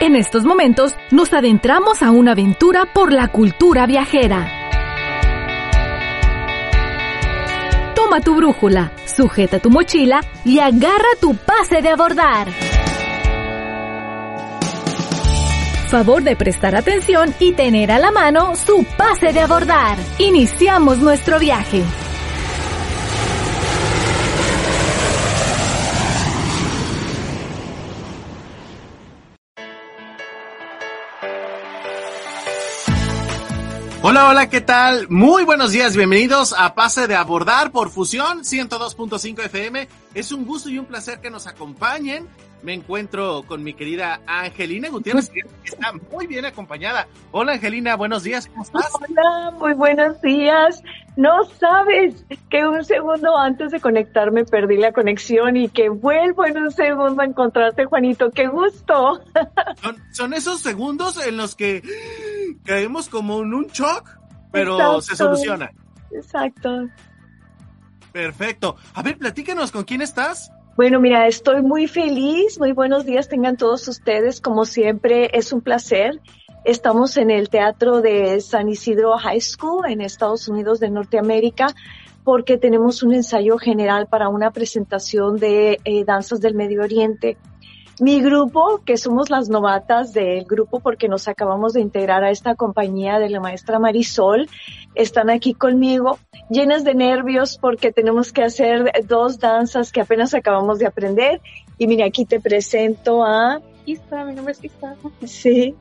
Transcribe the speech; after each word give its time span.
En 0.00 0.16
estos 0.16 0.44
momentos 0.44 0.94
nos 1.10 1.30
adentramos 1.34 2.02
a 2.02 2.10
una 2.10 2.32
aventura 2.32 2.86
por 2.86 3.12
la 3.12 3.28
cultura 3.28 3.86
viajera. 3.86 4.48
Toma 7.94 8.22
tu 8.22 8.34
brújula, 8.34 8.92
sujeta 9.04 9.58
tu 9.58 9.68
mochila 9.68 10.22
y 10.42 10.58
agarra 10.58 11.10
tu 11.20 11.36
pase 11.36 11.82
de 11.82 11.90
abordar. 11.90 12.48
Favor 15.88 16.22
de 16.22 16.34
prestar 16.34 16.76
atención 16.76 17.34
y 17.38 17.52
tener 17.52 17.90
a 17.90 17.98
la 17.98 18.10
mano 18.10 18.56
su 18.56 18.86
pase 18.96 19.34
de 19.34 19.40
abordar. 19.40 19.98
Iniciamos 20.18 20.96
nuestro 20.96 21.38
viaje. 21.38 21.82
Hola, 34.10 34.28
hola, 34.28 34.50
¿qué 34.50 34.60
tal? 34.60 35.06
Muy 35.08 35.44
buenos 35.44 35.70
días, 35.70 35.94
bienvenidos 35.94 36.52
a 36.58 36.74
Pase 36.74 37.06
de 37.06 37.14
Abordar 37.14 37.70
por 37.70 37.90
Fusión 37.90 38.40
102.5 38.40 39.44
FM. 39.44 39.86
Es 40.14 40.32
un 40.32 40.44
gusto 40.44 40.68
y 40.68 40.80
un 40.80 40.86
placer 40.86 41.20
que 41.20 41.30
nos 41.30 41.46
acompañen. 41.46 42.26
Me 42.62 42.74
encuentro 42.74 43.42
con 43.46 43.62
mi 43.62 43.72
querida 43.72 44.20
Angelina 44.26 44.90
Gutiérrez, 44.90 45.30
que 45.30 45.40
está 45.64 45.92
muy 46.12 46.26
bien 46.26 46.44
acompañada. 46.44 47.08
Hola 47.30 47.52
Angelina, 47.52 47.96
buenos 47.96 48.22
días, 48.22 48.48
¿cómo 48.48 48.62
estás? 48.62 48.92
Hola, 48.94 49.50
muy 49.58 49.72
buenos 49.72 50.20
días. 50.20 50.82
No 51.16 51.44
sabes 51.44 52.26
que 52.50 52.66
un 52.66 52.84
segundo 52.84 53.36
antes 53.38 53.70
de 53.70 53.80
conectarme 53.80 54.44
perdí 54.44 54.76
la 54.76 54.92
conexión 54.92 55.56
y 55.56 55.68
que 55.68 55.88
vuelvo 55.88 56.44
en 56.44 56.58
un 56.58 56.70
segundo 56.70 57.22
a 57.22 57.24
encontrarte, 57.24 57.86
Juanito. 57.86 58.30
¡Qué 58.30 58.46
gusto! 58.46 59.22
Son, 59.80 59.96
son 60.12 60.34
esos 60.34 60.60
segundos 60.60 61.24
en 61.26 61.38
los 61.38 61.54
que 61.54 61.82
caemos 62.64 63.08
como 63.08 63.40
en 63.42 63.54
un 63.54 63.66
shock, 63.68 64.18
pero 64.52 64.74
Exacto. 64.74 65.00
se 65.00 65.16
soluciona. 65.16 65.70
Exacto. 66.12 66.88
Perfecto. 68.12 68.76
A 68.94 69.02
ver, 69.02 69.16
platícanos, 69.16 69.70
¿con 69.70 69.84
quién 69.84 70.02
estás? 70.02 70.52
Bueno, 70.80 70.98
mira, 70.98 71.26
estoy 71.26 71.60
muy 71.60 71.86
feliz. 71.86 72.58
Muy 72.58 72.72
buenos 72.72 73.04
días 73.04 73.28
tengan 73.28 73.58
todos 73.58 73.86
ustedes. 73.86 74.40
Como 74.40 74.64
siempre, 74.64 75.28
es 75.34 75.52
un 75.52 75.60
placer. 75.60 76.22
Estamos 76.64 77.18
en 77.18 77.30
el 77.30 77.50
teatro 77.50 78.00
de 78.00 78.40
San 78.40 78.66
Isidro 78.66 79.18
High 79.18 79.42
School 79.42 79.84
en 79.90 80.00
Estados 80.00 80.48
Unidos 80.48 80.80
de 80.80 80.88
Norteamérica 80.88 81.66
porque 82.24 82.56
tenemos 82.56 83.02
un 83.02 83.12
ensayo 83.12 83.58
general 83.58 84.06
para 84.06 84.30
una 84.30 84.52
presentación 84.52 85.36
de 85.36 85.80
eh, 85.84 86.04
danzas 86.06 86.40
del 86.40 86.54
Medio 86.54 86.80
Oriente. 86.80 87.36
Mi 88.00 88.22
grupo, 88.22 88.80
que 88.84 88.96
somos 88.96 89.28
las 89.28 89.50
novatas 89.50 90.14
del 90.14 90.44
grupo 90.44 90.80
porque 90.80 91.06
nos 91.06 91.28
acabamos 91.28 91.74
de 91.74 91.82
integrar 91.82 92.24
a 92.24 92.30
esta 92.30 92.54
compañía 92.54 93.18
de 93.18 93.28
la 93.28 93.40
maestra 93.40 93.78
Marisol, 93.78 94.48
están 94.94 95.28
aquí 95.28 95.52
conmigo, 95.52 96.18
llenas 96.48 96.82
de 96.82 96.94
nervios 96.94 97.58
porque 97.58 97.92
tenemos 97.92 98.32
que 98.32 98.42
hacer 98.42 98.90
dos 99.06 99.38
danzas 99.38 99.92
que 99.92 100.00
apenas 100.00 100.32
acabamos 100.32 100.78
de 100.78 100.86
aprender. 100.86 101.42
Y 101.76 101.86
mira, 101.86 102.06
aquí 102.06 102.24
te 102.24 102.40
presento 102.40 103.22
a... 103.22 103.60
Isa, 103.84 104.24
mi 104.24 104.34
nombre 104.34 104.52
es 104.52 104.64
Isa. 104.64 104.96
Sí, 105.26 105.74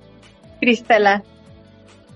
Cristela 0.60 1.24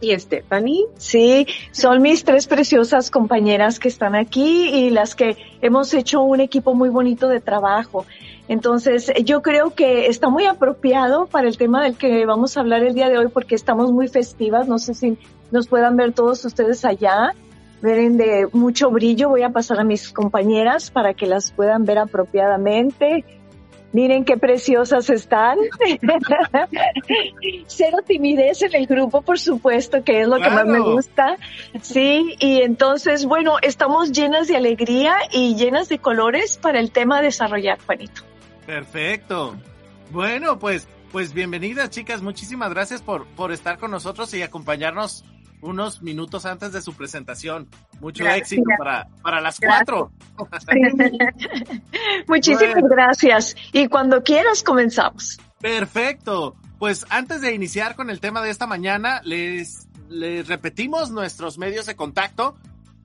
y 0.04 0.20
Stephanie. 0.20 0.86
sí, 0.98 1.48
son 1.72 2.02
mis 2.02 2.24
tres 2.24 2.48
preciosas 2.48 3.10
compañeras 3.10 3.80
que 3.80 3.88
están 3.88 4.16
aquí 4.16 4.70
y 4.70 4.90
las 4.90 5.16
que 5.16 5.38
hemos 5.62 5.94
hecho 5.94 6.22
un 6.22 6.42
equipo 6.42 6.74
muy 6.74 6.90
bonito 6.90 7.28
de 7.28 7.40
trabajo. 7.40 8.06
Entonces, 8.48 9.12
yo 9.24 9.42
creo 9.42 9.72
que 9.72 10.08
está 10.08 10.30
muy 10.30 10.46
apropiado 10.46 11.28
para 11.28 11.48
el 11.48 11.58
tema 11.58 11.84
del 11.84 11.96
que 11.96 12.26
vamos 12.26 12.58
a 12.58 12.60
hablar 12.60 12.84
el 12.84 12.94
día 12.94 13.10
de 13.10 13.18
hoy 13.18 13.30
porque 13.30 13.56
estamos 13.56 13.92
muy 13.92 14.10
festivas. 14.10 14.68
No 14.68 14.80
sé 14.80 14.94
si 14.94 15.18
nos 15.52 15.68
puedan 15.68 15.96
ver 15.96 16.14
todos 16.14 16.44
ustedes 16.44 16.84
allá. 16.84 17.34
Ven 17.82 18.18
de 18.18 18.48
mucho 18.52 18.92
brillo. 18.92 19.30
Voy 19.30 19.44
a 19.44 19.50
pasar 19.50 19.80
a 19.80 19.84
mis 19.84 20.12
compañeras 20.12 20.92
para 20.92 21.14
que 21.14 21.26
las 21.26 21.52
puedan 21.52 21.86
ver 21.86 22.00
apropiadamente. 22.00 23.24
Miren 23.94 24.26
qué 24.26 24.38
preciosas 24.38 25.10
están. 25.12 25.60
Cero 27.68 27.98
timidez 28.06 28.64
en 28.64 28.76
el 28.76 28.88
grupo, 28.88 29.22
por 29.22 29.40
supuesto, 29.40 30.04
que 30.04 30.22
es 30.22 30.28
lo 30.28 30.38
que 30.38 30.50
más 30.50 30.66
me 30.66 30.80
gusta. 30.80 31.38
Sí, 31.82 32.36
y 32.40 32.64
entonces, 32.64 33.26
bueno, 33.26 33.58
estamos 33.62 34.12
llenas 34.12 34.48
de 34.48 34.58
alegría 34.58 35.16
y 35.32 35.56
llenas 35.56 35.90
de 35.90 36.00
colores 36.00 36.58
para 36.58 36.80
el 36.80 36.92
tema 36.92 37.20
a 37.20 37.22
desarrollar, 37.22 37.80
Juanito. 37.86 38.24
Perfecto. 38.66 39.56
Bueno, 40.10 40.58
pues, 40.58 40.88
pues 41.12 41.32
bienvenidas, 41.32 41.92
chicas. 41.92 42.24
Muchísimas 42.24 42.72
gracias 42.72 43.04
por, 43.04 43.28
por 43.28 43.52
estar 43.52 43.78
con 43.78 43.92
nosotros 43.92 44.34
y 44.34 44.42
acompañarnos 44.42 45.24
unos 45.64 46.02
minutos 46.02 46.46
antes 46.46 46.72
de 46.74 46.82
su 46.82 46.94
presentación. 46.94 47.68
Mucho 48.00 48.24
Gracias. 48.24 48.52
éxito 48.54 48.70
para, 48.78 49.08
para 49.22 49.42
las 49.42 49.60
Gracias. 49.60 49.86
cuatro. 49.86 50.12
Muchísimas 52.28 52.74
Bueno. 52.74 52.88
gracias. 52.90 53.56
Y 53.72 53.88
cuando 53.88 54.24
quieras, 54.24 54.64
comenzamos. 54.64 55.40
Perfecto. 55.60 56.56
Pues 56.80 57.06
antes 57.10 57.42
de 57.42 57.54
iniciar 57.54 57.96
con 57.96 58.10
el 58.10 58.20
tema 58.20 58.42
de 58.42 58.50
esta 58.50 58.68
mañana, 58.68 59.22
les, 59.24 59.88
les 60.10 60.48
repetimos 60.48 61.12
nuestros 61.12 61.58
medios 61.58 61.86
de 61.86 61.96
contacto. 61.96 62.58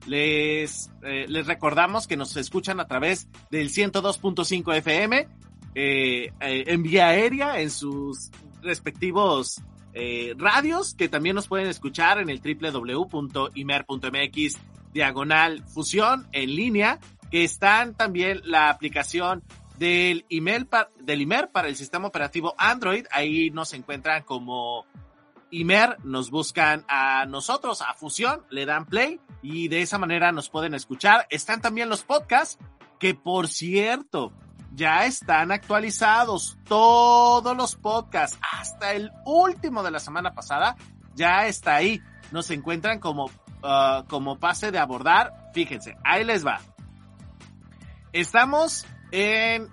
Les, 0.05 0.89
eh, 1.03 1.25
les 1.27 1.45
recordamos 1.47 2.07
que 2.07 2.17
nos 2.17 2.35
escuchan 2.35 2.79
a 2.79 2.87
través 2.87 3.27
del 3.51 3.69
102.5 3.69 4.75
FM, 4.75 5.27
eh, 5.75 6.31
eh, 6.39 6.63
en 6.67 6.83
vía 6.83 7.07
aérea, 7.09 7.59
en 7.61 7.69
sus 7.69 8.31
respectivos 8.61 9.61
eh, 9.93 10.35
radios, 10.37 10.93
que 10.93 11.09
también 11.09 11.35
nos 11.35 11.47
pueden 11.47 11.67
escuchar 11.67 12.19
en 12.19 12.29
el 12.29 12.41
www.imer.mx 12.41 13.49
diagonal 14.93 15.63
fusión 15.67 16.27
en 16.31 16.55
línea, 16.55 16.99
que 17.31 17.43
están 17.43 17.95
también 17.95 18.41
la 18.43 18.69
aplicación 18.69 19.43
del 19.77 20.25
email 20.29 20.67
del 20.99 21.21
IMER 21.21 21.49
para 21.51 21.69
el 21.69 21.75
sistema 21.75 22.07
operativo 22.07 22.53
Android. 22.57 23.05
Ahí 23.11 23.49
nos 23.49 23.73
encuentran 23.73 24.23
como 24.23 24.85
IMER, 25.51 25.97
nos 26.03 26.29
buscan 26.29 26.85
a 26.87 27.25
nosotros, 27.25 27.81
a 27.81 27.93
Fusión, 27.93 28.45
le 28.49 28.65
dan 28.65 28.85
play 28.85 29.19
y 29.41 29.69
de 29.69 29.81
esa 29.81 29.97
manera 29.97 30.31
nos 30.31 30.49
pueden 30.49 30.73
escuchar. 30.73 31.25
Están 31.29 31.61
también 31.61 31.89
los 31.89 32.03
podcasts, 32.03 32.59
que 32.99 33.15
por 33.15 33.47
cierto, 33.47 34.33
ya 34.75 35.05
están 35.05 35.51
actualizados 35.51 36.57
todos 36.65 37.55
los 37.55 37.75
podcasts, 37.75 38.37
hasta 38.51 38.93
el 38.93 39.11
último 39.25 39.83
de 39.83 39.91
la 39.91 39.99
semana 39.99 40.33
pasada, 40.33 40.75
ya 41.15 41.47
está 41.47 41.75
ahí. 41.75 42.01
Nos 42.31 42.49
encuentran 42.51 42.99
como, 42.99 43.29
ah, 43.63 44.03
como 44.07 44.39
pase 44.39 44.71
de 44.71 44.79
abordar. 44.79 45.51
Fíjense, 45.53 45.97
ahí 46.03 46.23
les 46.23 46.45
va. 46.45 46.61
Estamos 48.13 48.85
en 49.11 49.67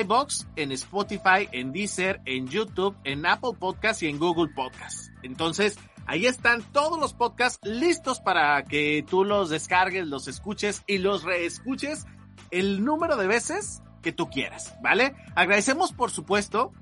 iBox, 0.00 0.46
en 0.56 0.72
Spotify, 0.72 1.48
en 1.52 1.72
Deezer, 1.72 2.20
en 2.24 2.46
YouTube, 2.46 2.96
en 3.04 3.26
Apple 3.26 3.52
Podcast 3.58 4.02
y 4.02 4.08
en 4.08 4.18
Google 4.18 4.52
Podcast. 4.54 5.10
Entonces, 5.22 5.78
ahí 6.06 6.26
están 6.26 6.62
todos 6.72 6.98
los 6.98 7.14
podcasts 7.14 7.58
listos 7.66 8.20
para 8.20 8.62
que 8.64 9.04
tú 9.08 9.24
los 9.24 9.50
descargues, 9.50 10.06
los 10.06 10.28
escuches 10.28 10.82
y 10.86 10.98
los 10.98 11.24
reescuches 11.24 12.06
el 12.50 12.84
número 12.84 13.16
de 13.16 13.26
veces 13.26 13.82
tú 14.12 14.30
quieras, 14.30 14.74
¿vale? 14.82 15.14
Agradecemos, 15.34 15.92
por 15.92 16.10
supuesto, 16.10 16.72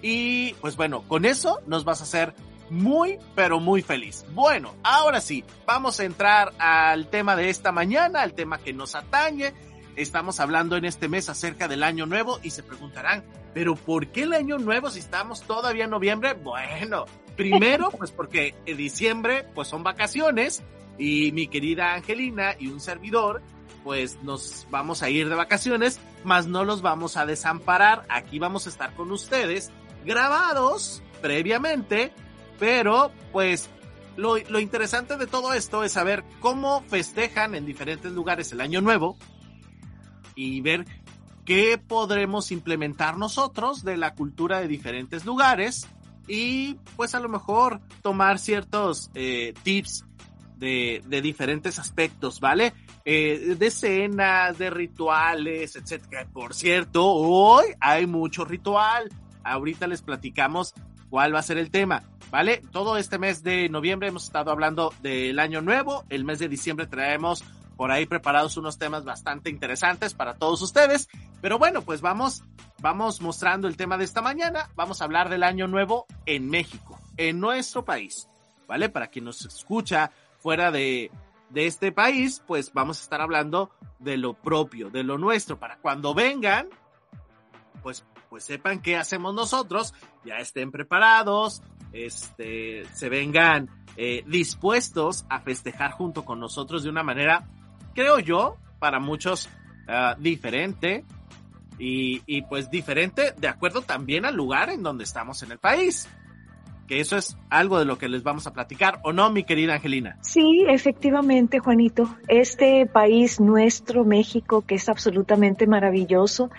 y 0.00 0.54
pues 0.62 0.76
bueno, 0.76 1.02
con 1.06 1.26
eso 1.26 1.60
nos 1.66 1.84
vas 1.84 2.00
a 2.00 2.04
hacer 2.04 2.32
muy, 2.70 3.18
pero 3.34 3.60
muy 3.60 3.82
feliz. 3.82 4.24
Bueno, 4.30 4.74
ahora 4.82 5.20
sí, 5.20 5.44
vamos 5.66 6.00
a 6.00 6.04
entrar 6.04 6.54
al 6.58 7.08
tema 7.08 7.36
de 7.36 7.50
esta 7.50 7.70
mañana, 7.70 8.22
al 8.22 8.32
tema 8.32 8.56
que 8.56 8.72
nos 8.72 8.94
atañe. 8.94 9.52
Estamos 9.94 10.40
hablando 10.40 10.78
en 10.78 10.86
este 10.86 11.08
mes 11.08 11.28
acerca 11.28 11.68
del 11.68 11.82
año 11.82 12.06
nuevo 12.06 12.40
y 12.42 12.48
se 12.48 12.62
preguntarán, 12.62 13.24
pero 13.54 13.76
¿por 13.76 14.08
qué 14.08 14.24
el 14.24 14.34
año 14.34 14.58
nuevo 14.58 14.90
si 14.90 14.98
estamos 14.98 15.42
todavía 15.42 15.84
en 15.84 15.90
noviembre? 15.90 16.34
Bueno, 16.34 17.06
primero, 17.36 17.90
pues 17.90 18.10
porque 18.10 18.54
en 18.66 18.76
diciembre, 18.76 19.46
pues 19.54 19.68
son 19.68 19.82
vacaciones 19.82 20.62
y 20.98 21.32
mi 21.32 21.46
querida 21.46 21.94
Angelina 21.94 22.56
y 22.58 22.68
un 22.68 22.80
servidor, 22.80 23.40
pues 23.82 24.22
nos 24.22 24.66
vamos 24.70 25.02
a 25.02 25.08
ir 25.08 25.28
de 25.28 25.34
vacaciones, 25.34 26.00
mas 26.24 26.46
no 26.46 26.64
los 26.64 26.82
vamos 26.82 27.16
a 27.16 27.24
desamparar. 27.24 28.04
Aquí 28.08 28.38
vamos 28.38 28.66
a 28.66 28.70
estar 28.70 28.94
con 28.94 29.10
ustedes 29.12 29.70
grabados 30.04 31.02
previamente 31.22 32.12
pero, 32.58 33.10
pues, 33.32 33.68
lo, 34.16 34.36
lo, 34.38 34.60
interesante 34.60 35.16
de 35.16 35.26
todo 35.26 35.54
esto 35.54 35.82
es 35.82 35.92
saber 35.92 36.24
cómo 36.40 36.82
festejan 36.82 37.54
en 37.54 37.66
diferentes 37.66 38.12
lugares 38.12 38.52
el 38.52 38.60
año 38.60 38.80
nuevo 38.80 39.16
y 40.36 40.60
ver 40.60 40.86
qué 41.44 41.78
podremos 41.78 42.50
implementar 42.50 43.18
nosotros 43.18 43.84
de 43.84 43.96
la 43.96 44.14
cultura 44.14 44.60
de 44.60 44.68
diferentes 44.68 45.24
lugares 45.24 45.86
y 46.26 46.74
pues 46.96 47.14
a 47.14 47.20
lo 47.20 47.28
mejor 47.28 47.80
tomar 48.02 48.38
ciertos 48.38 49.10
eh, 49.14 49.54
tips 49.62 50.04
de, 50.56 51.02
diferentes 51.22 51.78
aspectos, 51.78 52.40
¿vale? 52.40 52.72
Eh, 53.04 53.56
de 53.58 53.66
escenas, 53.66 54.56
de 54.56 54.70
rituales, 54.70 55.76
etcétera. 55.76 56.26
Por 56.32 56.54
cierto, 56.54 57.06
hoy 57.06 57.64
hay 57.80 58.06
mucho 58.06 58.46
ritual. 58.46 59.10
Ahorita 59.42 59.86
les 59.86 60.00
platicamos 60.00 60.72
cuál 61.10 61.34
va 61.34 61.40
a 61.40 61.42
ser 61.42 61.58
el 61.58 61.70
tema. 61.70 62.02
¿vale? 62.34 62.62
Todo 62.72 62.96
este 62.96 63.16
mes 63.16 63.44
de 63.44 63.68
noviembre 63.68 64.08
hemos 64.08 64.24
estado 64.24 64.50
hablando 64.50 64.92
del 65.02 65.38
año 65.38 65.60
nuevo, 65.60 66.04
el 66.08 66.24
mes 66.24 66.40
de 66.40 66.48
diciembre 66.48 66.88
traemos 66.88 67.44
por 67.76 67.90
ahí 67.90 68.06
preparados 68.06 68.56
unos 68.56 68.78
temas 68.78 69.04
bastante 69.04 69.50
interesantes 69.50 70.14
para 70.14 70.34
todos 70.34 70.62
ustedes, 70.62 71.08
pero 71.40 71.58
bueno, 71.58 71.82
pues 71.82 72.00
vamos, 72.00 72.42
vamos 72.80 73.20
mostrando 73.20 73.68
el 73.68 73.76
tema 73.76 73.98
de 73.98 74.04
esta 74.04 74.22
mañana, 74.22 74.70
vamos 74.76 75.00
a 75.00 75.04
hablar 75.04 75.28
del 75.28 75.42
año 75.42 75.66
nuevo 75.66 76.06
en 76.26 76.48
México, 76.48 76.98
en 77.16 77.40
nuestro 77.40 77.84
país, 77.84 78.28
¿vale? 78.66 78.88
Para 78.88 79.08
quien 79.08 79.24
nos 79.24 79.44
escucha 79.44 80.10
fuera 80.38 80.70
de, 80.70 81.10
de 81.50 81.66
este 81.66 81.92
país, 81.92 82.42
pues 82.46 82.72
vamos 82.72 83.00
a 83.00 83.02
estar 83.02 83.20
hablando 83.20 83.70
de 83.98 84.16
lo 84.16 84.34
propio, 84.34 84.90
de 84.90 85.04
lo 85.04 85.18
nuestro, 85.18 85.58
para 85.58 85.78
cuando 85.78 86.14
vengan, 86.14 86.68
pues, 87.82 88.04
pues 88.28 88.44
sepan 88.44 88.80
qué 88.80 88.96
hacemos 88.96 89.34
nosotros, 89.34 89.94
ya 90.24 90.36
estén 90.36 90.70
preparados, 90.70 91.62
este, 91.92 92.84
se 92.92 93.08
vengan 93.08 93.70
eh, 93.96 94.24
dispuestos 94.26 95.24
a 95.28 95.40
festejar 95.40 95.92
junto 95.92 96.24
con 96.24 96.40
nosotros 96.40 96.82
de 96.82 96.90
una 96.90 97.04
manera, 97.04 97.48
creo 97.94 98.18
yo, 98.18 98.56
para 98.78 99.00
muchos 99.00 99.48
uh, 99.88 100.20
diferente 100.20 101.04
y, 101.78 102.22
y 102.26 102.42
pues 102.42 102.70
diferente 102.70 103.32
de 103.36 103.48
acuerdo 103.48 103.82
también 103.82 104.24
al 104.24 104.34
lugar 104.36 104.70
en 104.70 104.82
donde 104.82 105.04
estamos 105.04 105.42
en 105.42 105.52
el 105.52 105.58
país 105.58 106.08
que 106.86 107.00
eso 107.00 107.16
es 107.16 107.36
algo 107.50 107.78
de 107.78 107.84
lo 107.84 107.98
que 107.98 108.08
les 108.08 108.22
vamos 108.22 108.46
a 108.46 108.52
platicar, 108.52 109.00
¿o 109.02 109.12
no, 109.12 109.30
mi 109.30 109.44
querida 109.44 109.74
Angelina? 109.74 110.18
Sí, 110.20 110.64
efectivamente, 110.68 111.58
Juanito. 111.58 112.16
Este 112.28 112.86
país 112.86 113.40
nuestro, 113.40 114.04
México, 114.04 114.62
que 114.62 114.76
es 114.76 114.88
absolutamente 114.88 115.66
maravilloso, 115.66 116.50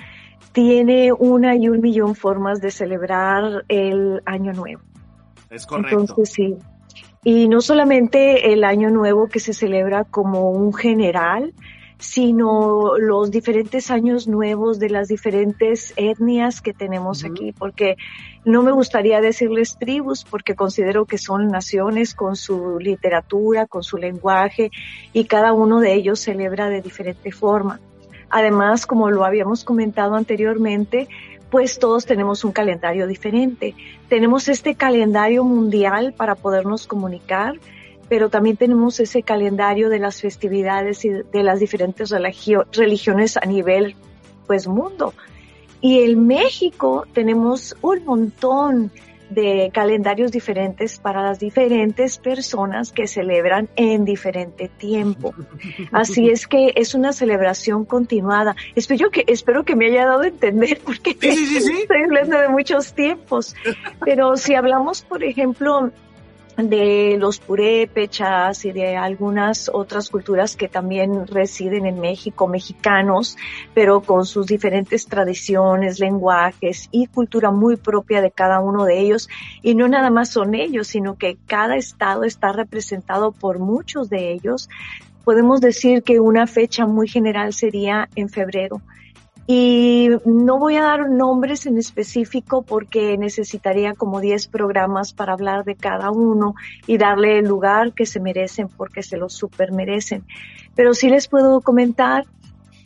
tiene 0.51 1.11
una 1.13 1.55
y 1.55 1.69
un 1.69 1.81
millón 1.81 2.15
formas 2.15 2.61
de 2.61 2.71
celebrar 2.71 3.65
el 3.67 4.21
Año 4.25 4.53
Nuevo. 4.53 4.81
Es 5.49 5.65
correcto. 5.65 5.99
Entonces, 5.99 6.33
sí. 6.33 6.55
Y 7.25 7.47
no 7.47 7.59
solamente 7.59 8.53
el 8.53 8.63
Año 8.63 8.91
Nuevo 8.91 9.27
que 9.27 9.39
se 9.39 9.55
celebra 9.55 10.03
como 10.03 10.51
un 10.51 10.75
general, 10.75 11.53
sino 11.97 12.99
los 12.99 13.31
diferentes 13.31 13.89
años 13.89 14.27
nuevos 14.27 14.77
de 14.77 14.91
las 14.91 15.07
diferentes 15.07 15.91
etnias 15.97 16.61
que 16.61 16.71
tenemos 16.71 17.25
aquí, 17.25 17.51
porque 17.51 17.97
no 18.45 18.61
me 18.61 18.71
gustaría 18.71 19.21
decirles 19.21 19.75
tribus, 19.79 20.23
porque 20.23 20.53
considero 20.53 21.05
que 21.05 21.17
son 21.17 21.47
naciones 21.47 22.13
con 22.13 22.35
su 22.35 22.77
literatura, 22.77 23.65
con 23.65 23.81
su 23.81 23.97
lenguaje, 23.97 24.69
y 25.11 25.25
cada 25.25 25.51
uno 25.51 25.79
de 25.79 25.95
ellos 25.95 26.19
celebra 26.19 26.69
de 26.69 26.83
diferente 26.83 27.31
forma. 27.31 27.79
Además, 28.29 28.85
como 28.85 29.09
lo 29.09 29.25
habíamos 29.25 29.63
comentado 29.63 30.13
anteriormente, 30.13 31.07
pues 31.55 31.79
todos 31.79 32.05
tenemos 32.05 32.43
un 32.43 32.51
calendario 32.51 33.07
diferente. 33.07 33.75
Tenemos 34.09 34.49
este 34.49 34.75
calendario 34.75 35.45
mundial 35.45 36.11
para 36.11 36.35
podernos 36.35 36.85
comunicar, 36.85 37.61
pero 38.09 38.29
también 38.29 38.57
tenemos 38.57 38.99
ese 38.99 39.23
calendario 39.23 39.87
de 39.87 39.99
las 39.99 40.19
festividades 40.19 41.05
y 41.05 41.11
de 41.11 41.43
las 41.43 41.61
diferentes 41.61 42.13
religiones 42.73 43.37
a 43.37 43.45
nivel, 43.45 43.95
pues, 44.47 44.67
mundo. 44.67 45.13
Y 45.79 46.01
en 46.01 46.27
México 46.27 47.05
tenemos 47.13 47.73
un 47.81 48.03
montón 48.03 48.91
de 49.29 49.71
calendarios 49.73 50.31
diferentes 50.31 50.99
para 50.99 51.21
las 51.23 51.39
diferentes 51.39 52.17
personas 52.17 52.91
que 52.91 53.07
celebran 53.07 53.69
en 53.75 54.05
diferente 54.05 54.69
tiempo. 54.69 55.33
Así 55.91 56.29
es 56.29 56.47
que 56.47 56.73
es 56.75 56.93
una 56.93 57.13
celebración 57.13 57.85
continuada. 57.85 58.55
Espero 58.75 59.09
que, 59.09 59.23
espero 59.27 59.63
que 59.63 59.75
me 59.75 59.87
haya 59.87 60.05
dado 60.05 60.21
a 60.21 60.27
entender 60.27 60.79
porque 60.83 61.11
estoy 61.21 62.03
hablando 62.03 62.37
de 62.39 62.49
muchos 62.49 62.93
tiempos. 62.93 63.55
Pero 64.03 64.37
si 64.37 64.55
hablamos, 64.55 65.01
por 65.01 65.23
ejemplo, 65.23 65.91
de 66.57 67.17
los 67.19 67.39
purépechas 67.39 68.63
y 68.65 68.71
de 68.71 68.95
algunas 68.95 69.69
otras 69.73 70.09
culturas 70.09 70.55
que 70.55 70.69
también 70.69 71.27
residen 71.27 71.85
en 71.85 71.99
México, 71.99 72.47
mexicanos, 72.47 73.37
pero 73.73 74.01
con 74.01 74.25
sus 74.25 74.47
diferentes 74.47 75.07
tradiciones, 75.07 75.99
lenguajes 75.99 76.87
y 76.91 77.07
cultura 77.07 77.51
muy 77.51 77.75
propia 77.75 78.21
de 78.21 78.31
cada 78.31 78.61
uno 78.61 78.85
de 78.85 78.99
ellos. 78.99 79.29
Y 79.61 79.75
no 79.75 79.87
nada 79.87 80.09
más 80.09 80.29
son 80.29 80.55
ellos, 80.55 80.87
sino 80.87 81.17
que 81.17 81.37
cada 81.45 81.75
estado 81.75 82.23
está 82.23 82.53
representado 82.53 83.31
por 83.31 83.59
muchos 83.59 84.09
de 84.09 84.31
ellos. 84.31 84.69
Podemos 85.25 85.59
decir 85.59 86.03
que 86.03 86.19
una 86.19 86.47
fecha 86.47 86.85
muy 86.85 87.07
general 87.07 87.53
sería 87.53 88.09
en 88.15 88.29
febrero 88.29 88.81
y 89.47 90.09
no 90.25 90.57
voy 90.57 90.77
a 90.77 90.83
dar 90.83 91.09
nombres 91.09 91.67
en 91.67 91.77
específico 91.77 92.63
porque 92.63 93.15
necesitaría 93.17 93.93
como 93.93 94.19
10 94.19 94.47
programas 94.47 95.13
para 95.13 95.33
hablar 95.33 95.65
de 95.65 95.75
cada 95.75 96.09
uno 96.09 96.55
y 96.87 96.97
darle 96.97 97.39
el 97.39 97.45
lugar 97.45 97.93
que 97.93 98.07
se 98.07 98.19
merecen 98.19 98.69
porque 98.69 99.03
se 99.03 99.17
lo 99.17 99.29
super 99.29 99.71
merecen. 99.71 100.23
Pero 100.73 100.95
sí 100.95 101.09
les 101.09 101.27
puedo 101.27 101.61
comentar 101.61 102.25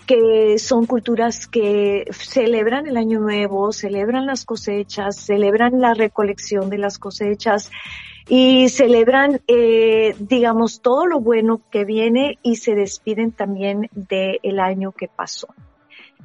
que 0.05 0.57
son 0.57 0.85
culturas 0.85 1.47
que 1.47 2.05
celebran 2.11 2.87
el 2.87 2.97
año 2.97 3.21
nuevo, 3.21 3.71
celebran 3.71 4.25
las 4.25 4.43
cosechas, 4.43 5.15
celebran 5.15 5.79
la 5.79 5.93
recolección 5.93 6.69
de 6.69 6.79
las 6.79 6.97
cosechas 6.97 7.71
y 8.27 8.67
celebran, 8.67 9.39
eh, 9.47 10.15
digamos, 10.19 10.81
todo 10.81 11.05
lo 11.05 11.21
bueno 11.21 11.61
que 11.71 11.85
viene 11.85 12.37
y 12.43 12.57
se 12.57 12.75
despiden 12.75 13.31
también 13.31 13.89
del 13.93 14.59
año 14.59 14.91
que 14.91 15.07
pasó 15.07 15.47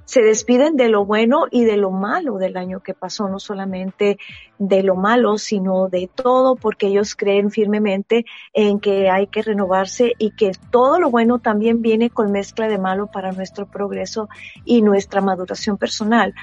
se 0.04 0.23
despiden 0.23 0.76
de 0.76 0.88
lo 0.88 1.04
bueno 1.04 1.46
y 1.50 1.64
de 1.64 1.76
lo 1.76 1.90
malo 1.90 2.38
del 2.38 2.56
año 2.56 2.80
que 2.80 2.94
pasó, 2.94 3.28
no 3.28 3.38
solamente 3.38 4.18
de 4.58 4.82
lo 4.82 4.96
malo, 4.96 5.38
sino 5.38 5.88
de 5.88 6.08
todo, 6.14 6.56
porque 6.56 6.88
ellos 6.88 7.14
creen 7.16 7.50
firmemente 7.50 8.25
en 8.52 8.80
que 8.80 9.11
hay 9.11 9.26
que 9.26 9.42
renovarse 9.42 10.12
y 10.18 10.30
que 10.32 10.52
todo 10.70 11.00
lo 11.00 11.11
bueno 11.11 11.38
también 11.38 11.82
viene 11.82 12.11
con 12.11 12.32
mezcla 12.32 12.68
de 12.68 12.78
malo 12.78 13.06
para 13.06 13.32
nuestro 13.32 13.66
progreso 13.66 14.28
y 14.64 14.82
nuestra 14.82 15.20
maduración 15.20 15.76
personal. 15.78 16.34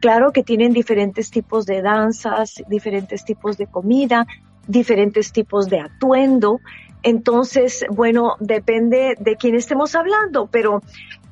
Claro 0.00 0.32
que 0.32 0.42
tienen 0.42 0.72
diferentes 0.72 1.30
tipos 1.30 1.66
de 1.66 1.82
danzas, 1.82 2.62
diferentes 2.68 3.24
tipos 3.24 3.58
de 3.58 3.66
comida, 3.66 4.26
diferentes 4.66 5.32
tipos 5.32 5.68
de 5.68 5.80
atuendo. 5.80 6.60
Entonces, 7.02 7.84
bueno, 7.90 8.36
depende 8.40 9.16
de 9.18 9.36
quién 9.36 9.54
estemos 9.54 9.94
hablando, 9.94 10.46
pero 10.46 10.82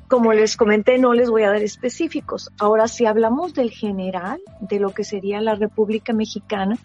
como 0.09 0.33
les 0.33 0.57
comenté, 0.57 0.97
no 0.97 1.13
les 1.13 1.29
voy 1.29 1.43
a 1.43 1.51
dar 1.51 1.61
específicos. 1.61 2.51
Ahora, 2.59 2.87
si 2.87 3.05
hablamos 3.05 3.53
del 3.53 3.69
general, 3.69 4.41
de 4.59 4.79
lo 4.79 4.89
que 4.89 5.03
sería 5.03 5.39
la 5.39 5.55
República 5.55 6.13
Mexicana, 6.13 6.77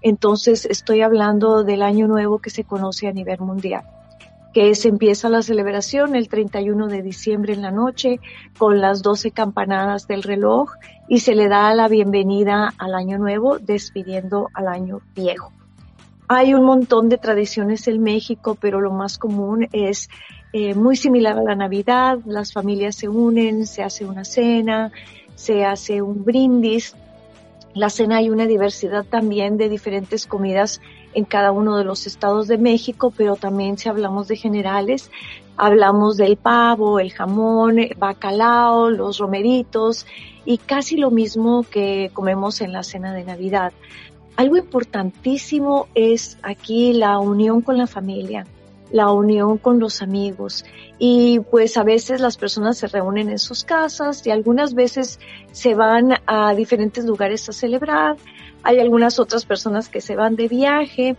entonces 0.00 0.64
estoy 0.64 1.02
hablando 1.02 1.62
del 1.62 1.82
año 1.82 2.08
nuevo 2.08 2.38
que 2.38 2.50
se 2.50 2.64
conoce 2.64 3.06
a 3.06 3.12
nivel 3.12 3.38
mundial 3.40 3.84
que 4.52 4.74
se 4.74 4.88
empieza 4.88 5.28
la 5.28 5.42
celebración 5.42 6.16
el 6.16 6.28
31 6.28 6.88
de 6.88 7.02
diciembre 7.02 7.52
en 7.52 7.62
la 7.62 7.70
noche 7.70 8.18
con 8.58 8.80
las 8.80 9.02
12 9.02 9.30
campanadas 9.30 10.08
del 10.08 10.22
reloj 10.22 10.72
y 11.08 11.20
se 11.20 11.34
le 11.34 11.48
da 11.48 11.72
la 11.74 11.86
bienvenida 11.86 12.74
al 12.78 12.94
año 12.94 13.16
nuevo 13.18 13.58
despidiendo 13.58 14.48
al 14.54 14.66
año 14.66 15.02
viejo. 15.14 15.52
Hay 16.26 16.54
un 16.54 16.64
montón 16.64 17.08
de 17.08 17.18
tradiciones 17.18 17.88
en 17.88 18.02
México, 18.02 18.56
pero 18.60 18.80
lo 18.80 18.92
más 18.92 19.18
común 19.18 19.68
es 19.72 20.08
eh, 20.52 20.74
muy 20.74 20.96
similar 20.96 21.38
a 21.38 21.42
la 21.42 21.54
Navidad, 21.54 22.18
las 22.26 22.52
familias 22.52 22.96
se 22.96 23.08
unen, 23.08 23.66
se 23.66 23.82
hace 23.82 24.04
una 24.04 24.24
cena, 24.24 24.90
se 25.36 25.64
hace 25.64 26.02
un 26.02 26.24
brindis 26.24 26.94
La 27.72 27.88
cena 27.88 28.16
hay 28.16 28.30
una 28.30 28.46
diversidad 28.46 29.04
también 29.04 29.56
de 29.56 29.68
diferentes 29.68 30.26
comidas 30.26 30.80
en 31.14 31.24
cada 31.24 31.52
uno 31.52 31.76
de 31.76 31.84
los 31.84 32.06
estados 32.06 32.48
de 32.48 32.58
México, 32.58 33.12
pero 33.16 33.36
también 33.36 33.78
si 33.78 33.88
hablamos 33.88 34.26
de 34.26 34.36
generales, 34.36 35.10
hablamos 35.56 36.16
del 36.16 36.36
pavo, 36.36 36.98
el 36.98 37.12
jamón, 37.12 37.78
el 37.78 37.94
bacalao, 37.96 38.90
los 38.90 39.18
romeritos 39.18 40.04
y 40.44 40.58
casi 40.58 40.96
lo 40.96 41.10
mismo 41.10 41.62
que 41.62 42.10
comemos 42.12 42.60
en 42.60 42.72
la 42.72 42.82
cena 42.82 43.14
de 43.14 43.24
Navidad. 43.24 43.72
Algo 44.36 44.56
importantísimo 44.56 45.86
es 45.94 46.38
aquí 46.42 46.92
la 46.92 47.18
unión 47.18 47.60
con 47.60 47.78
la 47.78 47.86
familia, 47.86 48.46
la 48.90 49.10
unión 49.12 49.58
con 49.58 49.78
los 49.78 50.02
amigos. 50.02 50.64
Y 50.98 51.40
pues 51.50 51.76
a 51.76 51.84
veces 51.84 52.20
las 52.20 52.36
personas 52.36 52.78
se 52.78 52.86
reúnen 52.86 53.30
en 53.30 53.38
sus 53.38 53.64
casas 53.64 54.26
y 54.26 54.30
algunas 54.30 54.74
veces 54.74 55.18
se 55.52 55.74
van 55.74 56.18
a 56.26 56.54
diferentes 56.54 57.04
lugares 57.04 57.48
a 57.48 57.52
celebrar. 57.52 58.16
Hay 58.62 58.78
algunas 58.78 59.18
otras 59.18 59.44
personas 59.44 59.88
que 59.88 60.00
se 60.00 60.16
van 60.16 60.36
de 60.36 60.48
viaje, 60.48 61.16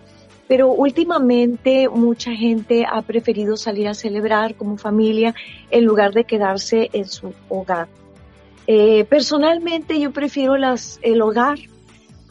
pero 0.47 0.69
últimamente 0.69 1.89
mucha 1.89 2.31
gente 2.31 2.85
ha 2.85 3.01
preferido 3.01 3.57
salir 3.57 3.87
a 3.87 3.93
celebrar 3.93 4.55
como 4.55 4.77
familia 4.77 5.33
en 5.69 5.85
lugar 5.85 6.13
de 6.13 6.25
quedarse 6.25 6.89
en 6.93 7.05
su 7.05 7.33
hogar. 7.49 7.87
Eh, 8.67 9.05
personalmente 9.05 9.99
yo 9.99 10.11
prefiero 10.11 10.57
las, 10.57 10.99
el 11.01 11.21
hogar 11.21 11.57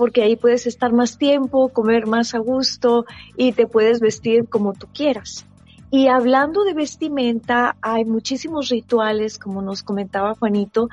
porque 0.00 0.22
ahí 0.22 0.34
puedes 0.34 0.66
estar 0.66 0.94
más 0.94 1.18
tiempo, 1.18 1.68
comer 1.68 2.06
más 2.06 2.34
a 2.34 2.38
gusto 2.38 3.04
y 3.36 3.52
te 3.52 3.66
puedes 3.66 4.00
vestir 4.00 4.48
como 4.48 4.72
tú 4.72 4.86
quieras. 4.94 5.46
Y 5.90 6.06
hablando 6.06 6.64
de 6.64 6.72
vestimenta, 6.72 7.76
hay 7.82 8.06
muchísimos 8.06 8.70
rituales, 8.70 9.38
como 9.38 9.60
nos 9.60 9.82
comentaba 9.82 10.34
Juanito, 10.34 10.88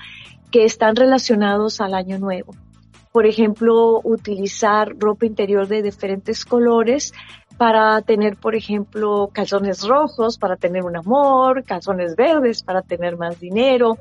que 0.52 0.66
están 0.66 0.98
relacionados 0.98 1.80
al 1.80 1.94
año 1.94 2.20
nuevo. 2.20 2.54
Por 3.14 3.26
ejemplo, 3.26 4.02
utilizar 4.04 4.94
ropa 5.00 5.26
interior 5.26 5.70
de 5.70 5.84
diferentes 5.84 6.44
colores 6.44 7.14
para 7.58 8.02
tener, 8.02 8.38
por 8.38 8.56
ejemplo, 8.56 9.30
calzones 9.34 9.88
rojos, 9.88 10.38
para 10.38 10.56
tener 10.56 10.84
un 10.84 10.96
amor, 10.96 11.64
calzones 11.64 12.16
verdes, 12.16 12.62
para 12.64 12.82
tener 12.82 13.18
más 13.18 13.40
dinero. 13.40 13.98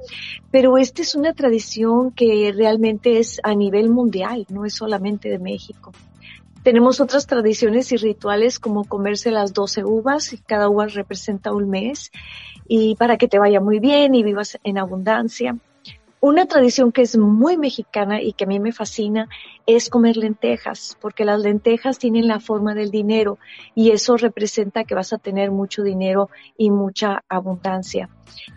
Pero 0.50 0.76
esta 0.76 1.02
es 1.02 1.14
una 1.14 1.32
tradición 1.32 2.10
que 2.12 2.52
realmente 2.54 3.18
es 3.18 3.40
a 3.42 3.54
nivel 3.54 3.88
mundial, 3.88 4.46
no 4.50 4.64
es 4.64 4.74
solamente 4.74 5.30
de 5.30 5.38
México. 5.38 5.92
Tenemos 6.62 7.00
otras 7.00 7.26
tradiciones 7.26 7.92
y 7.92 7.96
rituales 7.96 8.58
como 8.58 8.84
comerse 8.84 9.30
las 9.30 9.54
12 9.54 9.84
uvas, 9.84 10.32
y 10.32 10.38
cada 10.38 10.68
uva 10.68 10.86
representa 10.86 11.52
un 11.52 11.70
mes, 11.70 12.10
y 12.68 12.96
para 12.96 13.16
que 13.16 13.28
te 13.28 13.38
vaya 13.38 13.60
muy 13.60 13.78
bien 13.78 14.14
y 14.14 14.22
vivas 14.22 14.58
en 14.64 14.76
abundancia. 14.76 15.56
Una 16.20 16.46
tradición 16.46 16.92
que 16.92 17.02
es 17.02 17.16
muy 17.16 17.56
mexicana 17.56 18.22
y 18.22 18.32
que 18.32 18.44
a 18.44 18.46
mí 18.46 18.58
me 18.58 18.72
fascina 18.72 19.28
es 19.66 19.90
comer 19.90 20.16
lentejas, 20.16 20.96
porque 21.00 21.24
las 21.24 21.40
lentejas 21.40 21.98
tienen 21.98 22.26
la 22.26 22.40
forma 22.40 22.74
del 22.74 22.90
dinero 22.90 23.38
y 23.74 23.90
eso 23.90 24.16
representa 24.16 24.84
que 24.84 24.94
vas 24.94 25.12
a 25.12 25.18
tener 25.18 25.50
mucho 25.50 25.82
dinero 25.82 26.30
y 26.56 26.70
mucha 26.70 27.22
abundancia. 27.28 28.08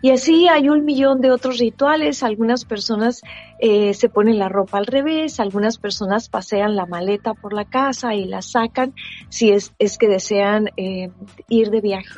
Y 0.02 0.10
así 0.10 0.48
hay 0.48 0.68
un 0.68 0.84
millón 0.84 1.20
de 1.20 1.30
otros 1.30 1.58
rituales. 1.58 2.22
Algunas 2.22 2.64
personas 2.64 3.22
eh, 3.58 3.92
se 3.94 4.08
ponen 4.08 4.38
la 4.38 4.48
ropa 4.48 4.78
al 4.78 4.86
revés, 4.86 5.38
algunas 5.38 5.78
personas 5.78 6.28
pasean 6.28 6.76
la 6.76 6.86
maleta 6.86 7.34
por 7.34 7.52
la 7.52 7.66
casa 7.66 8.14
y 8.14 8.24
la 8.24 8.42
sacan 8.42 8.94
si 9.28 9.50
es, 9.50 9.74
es 9.78 9.98
que 9.98 10.08
desean 10.08 10.70
eh, 10.76 11.10
ir 11.48 11.70
de 11.70 11.80
viaje. 11.80 12.08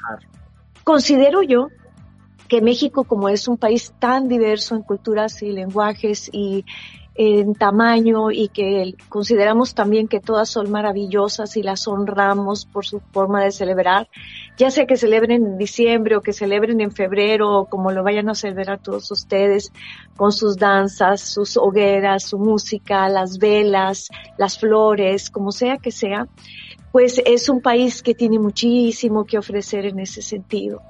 Considero 0.85 1.43
yo 1.43 1.69
que 2.53 2.61
México, 2.61 3.05
como 3.05 3.31
es 3.31 3.49
un 3.49 3.57
país 3.57 3.95
tan 3.99 4.29
diverso 4.29 4.75
en 4.75 4.83
culturas 4.83 5.43
y 5.43 5.53
lenguajes 5.53 6.29
y 6.35 6.67
en 7.15 7.55
tamaño 7.55 8.31
y 8.31 8.49
que 8.49 8.95
consideramos 9.09 9.75
también 9.75 10.07
que 10.07 10.21
todas 10.21 10.51
son 10.51 10.71
maravillosas 10.71 11.57
y 11.57 11.63
las 11.63 11.89
honramos 11.89 12.67
por 12.67 12.85
su 12.85 13.01
forma 13.11 13.43
de 13.43 13.53
celebrar, 13.53 14.07
ya 14.59 14.71
sea 14.71 14.85
que 14.85 14.99
celebren 14.99 15.31
en 15.31 15.57
diciembre 15.57 16.15
o 16.15 16.21
que 16.21 16.35
celebren 16.35 16.83
en 16.83 16.93
febrero 16.93 17.61
o 17.61 17.65
como 17.71 17.91
lo 17.91 18.03
vayan 18.03 18.29
a 18.29 18.35
celebrar 18.35 18.83
todos 18.83 19.11
ustedes 19.11 19.73
con 20.15 20.31
sus 20.31 20.59
danzas, 20.59 21.23
sus 21.23 21.57
hogueras, 21.57 22.25
su 22.25 22.39
música, 22.39 23.09
las 23.09 23.39
velas, 23.39 24.11
las 24.37 24.59
flores, 24.59 25.31
como 25.31 25.53
sea 25.53 25.79
que 25.79 25.91
sea, 25.91 26.29
pues 26.93 27.19
es 27.25 27.49
un 27.49 27.63
país 27.63 28.03
que 28.03 28.13
tiene 28.13 28.39
muchísimo 28.39 29.25
que 29.25 29.39
ofrecer 29.39 29.87
en 29.87 30.01
ese 30.01 30.21
sentido. 30.21 30.83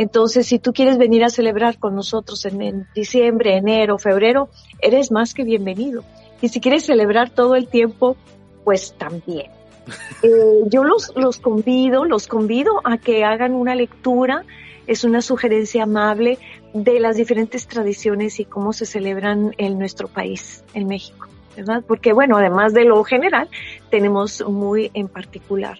Entonces, 0.00 0.46
si 0.46 0.58
tú 0.58 0.72
quieres 0.72 0.96
venir 0.96 1.24
a 1.24 1.28
celebrar 1.28 1.78
con 1.78 1.94
nosotros 1.94 2.46
en, 2.46 2.86
diciembre, 2.94 3.58
enero, 3.58 3.98
febrero, 3.98 4.48
eres 4.80 5.12
más 5.12 5.34
que 5.34 5.44
bienvenido. 5.44 6.04
Y 6.40 6.48
si 6.48 6.58
quieres 6.58 6.86
celebrar 6.86 7.28
todo 7.28 7.54
el 7.54 7.68
tiempo, 7.68 8.16
pues 8.64 8.94
también. 8.96 9.50
Eh, 10.22 10.62
yo 10.66 10.84
los, 10.84 11.12
los 11.16 11.38
convido, 11.38 12.04
los 12.04 12.26
convido 12.28 12.80
a 12.84 12.98
que 12.98 13.24
hagan 13.24 13.54
una 13.54 13.74
lectura, 13.74 14.44
es 14.86 15.02
una 15.04 15.20
sugerencia 15.22 15.82
amable 15.84 16.38
de 16.74 17.00
las 17.00 17.16
diferentes 17.16 17.66
tradiciones 17.66 18.38
y 18.38 18.44
cómo 18.44 18.72
se 18.72 18.86
celebran 18.86 19.54
en 19.56 19.78
nuestro 19.78 20.08
país, 20.08 20.62
en 20.74 20.86
México, 20.86 21.26
¿verdad? 21.56 21.82
Porque 21.86 22.12
bueno, 22.12 22.36
además 22.36 22.74
de 22.74 22.84
lo 22.84 23.02
general, 23.04 23.48
tenemos 23.90 24.42
muy 24.46 24.90
en 24.94 25.08
particular. 25.08 25.78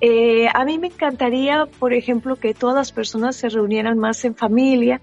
Eh, 0.00 0.48
a 0.52 0.64
mí 0.64 0.78
me 0.78 0.88
encantaría, 0.88 1.66
por 1.78 1.92
ejemplo, 1.92 2.36
que 2.36 2.54
todas 2.54 2.74
las 2.74 2.92
personas 2.92 3.36
se 3.36 3.48
reunieran 3.48 3.98
más 3.98 4.24
en 4.24 4.34
familia, 4.34 5.00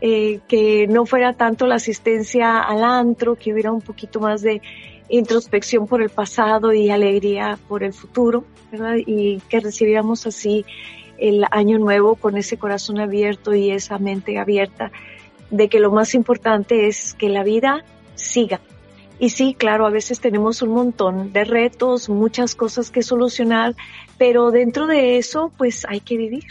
eh, 0.00 0.40
que 0.48 0.88
no 0.88 1.06
fuera 1.06 1.34
tanto 1.34 1.66
la 1.66 1.76
asistencia 1.76 2.60
al 2.60 2.82
antro, 2.82 3.36
que 3.36 3.52
hubiera 3.52 3.70
un 3.70 3.80
poquito 3.80 4.18
más 4.18 4.42
de 4.42 4.60
introspección 5.08 5.86
por 5.86 6.02
el 6.02 6.08
pasado 6.08 6.72
y 6.72 6.90
alegría 6.90 7.58
por 7.68 7.84
el 7.84 7.92
futuro, 7.92 8.44
¿verdad? 8.72 8.96
Y 8.96 9.38
que 9.48 9.60
recibiéramos 9.60 10.26
así 10.26 10.64
el 11.18 11.44
año 11.52 11.78
nuevo 11.78 12.16
con 12.16 12.36
ese 12.36 12.56
corazón 12.56 12.98
abierto 12.98 13.54
y 13.54 13.70
esa 13.70 13.98
mente 13.98 14.38
abierta 14.38 14.90
de 15.50 15.68
que 15.68 15.78
lo 15.78 15.92
más 15.92 16.14
importante 16.14 16.88
es 16.88 17.14
que 17.14 17.28
la 17.28 17.44
vida 17.44 17.84
siga, 18.14 18.60
y 19.22 19.30
sí, 19.30 19.54
claro, 19.54 19.86
a 19.86 19.90
veces 19.90 20.18
tenemos 20.18 20.62
un 20.62 20.70
montón 20.70 21.32
de 21.32 21.44
retos, 21.44 22.08
muchas 22.08 22.56
cosas 22.56 22.90
que 22.90 23.04
solucionar, 23.04 23.76
pero 24.18 24.50
dentro 24.50 24.88
de 24.88 25.16
eso, 25.16 25.52
pues 25.56 25.86
hay 25.88 26.00
que 26.00 26.16
vivir. 26.16 26.42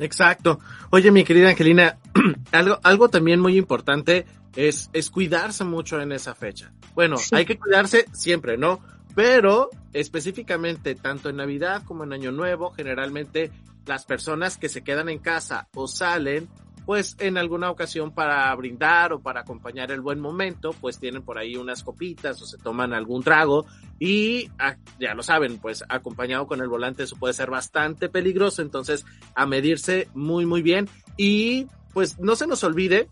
Exacto. 0.00 0.58
Oye, 0.90 1.12
mi 1.12 1.22
querida 1.22 1.50
Angelina, 1.50 1.98
algo, 2.50 2.80
algo 2.82 3.08
también 3.10 3.38
muy 3.38 3.56
importante 3.56 4.26
es, 4.56 4.90
es 4.92 5.08
cuidarse 5.10 5.62
mucho 5.62 6.00
en 6.00 6.10
esa 6.10 6.34
fecha. 6.34 6.72
Bueno, 6.96 7.14
hay 7.30 7.46
que 7.46 7.60
cuidarse 7.60 8.06
siempre, 8.12 8.58
¿no? 8.58 8.80
Pero 9.14 9.70
específicamente, 9.92 10.96
tanto 10.96 11.28
en 11.28 11.36
Navidad 11.36 11.84
como 11.84 12.02
en 12.02 12.12
Año 12.12 12.32
Nuevo, 12.32 12.72
generalmente 12.72 13.52
las 13.86 14.04
personas 14.04 14.56
que 14.56 14.68
se 14.68 14.82
quedan 14.82 15.08
en 15.10 15.20
casa 15.20 15.68
o 15.76 15.86
salen 15.86 16.48
pues 16.88 17.16
en 17.18 17.36
alguna 17.36 17.70
ocasión 17.70 18.12
para 18.12 18.54
brindar 18.54 19.12
o 19.12 19.20
para 19.20 19.40
acompañar 19.40 19.90
el 19.90 20.00
buen 20.00 20.20
momento, 20.20 20.70
pues 20.80 20.98
tienen 20.98 21.20
por 21.20 21.36
ahí 21.36 21.54
unas 21.54 21.84
copitas 21.84 22.40
o 22.40 22.46
se 22.46 22.56
toman 22.56 22.94
algún 22.94 23.22
trago 23.22 23.66
y 23.98 24.48
ah, 24.58 24.74
ya 24.98 25.12
lo 25.12 25.22
saben, 25.22 25.58
pues 25.58 25.84
acompañado 25.90 26.46
con 26.46 26.62
el 26.62 26.68
volante 26.68 27.02
eso 27.02 27.16
puede 27.16 27.34
ser 27.34 27.50
bastante 27.50 28.08
peligroso, 28.08 28.62
entonces 28.62 29.04
a 29.34 29.44
medirse 29.44 30.08
muy 30.14 30.46
muy 30.46 30.62
bien. 30.62 30.88
Y 31.18 31.66
pues 31.92 32.18
no 32.20 32.36
se 32.36 32.46
nos 32.46 32.64
olvide 32.64 33.10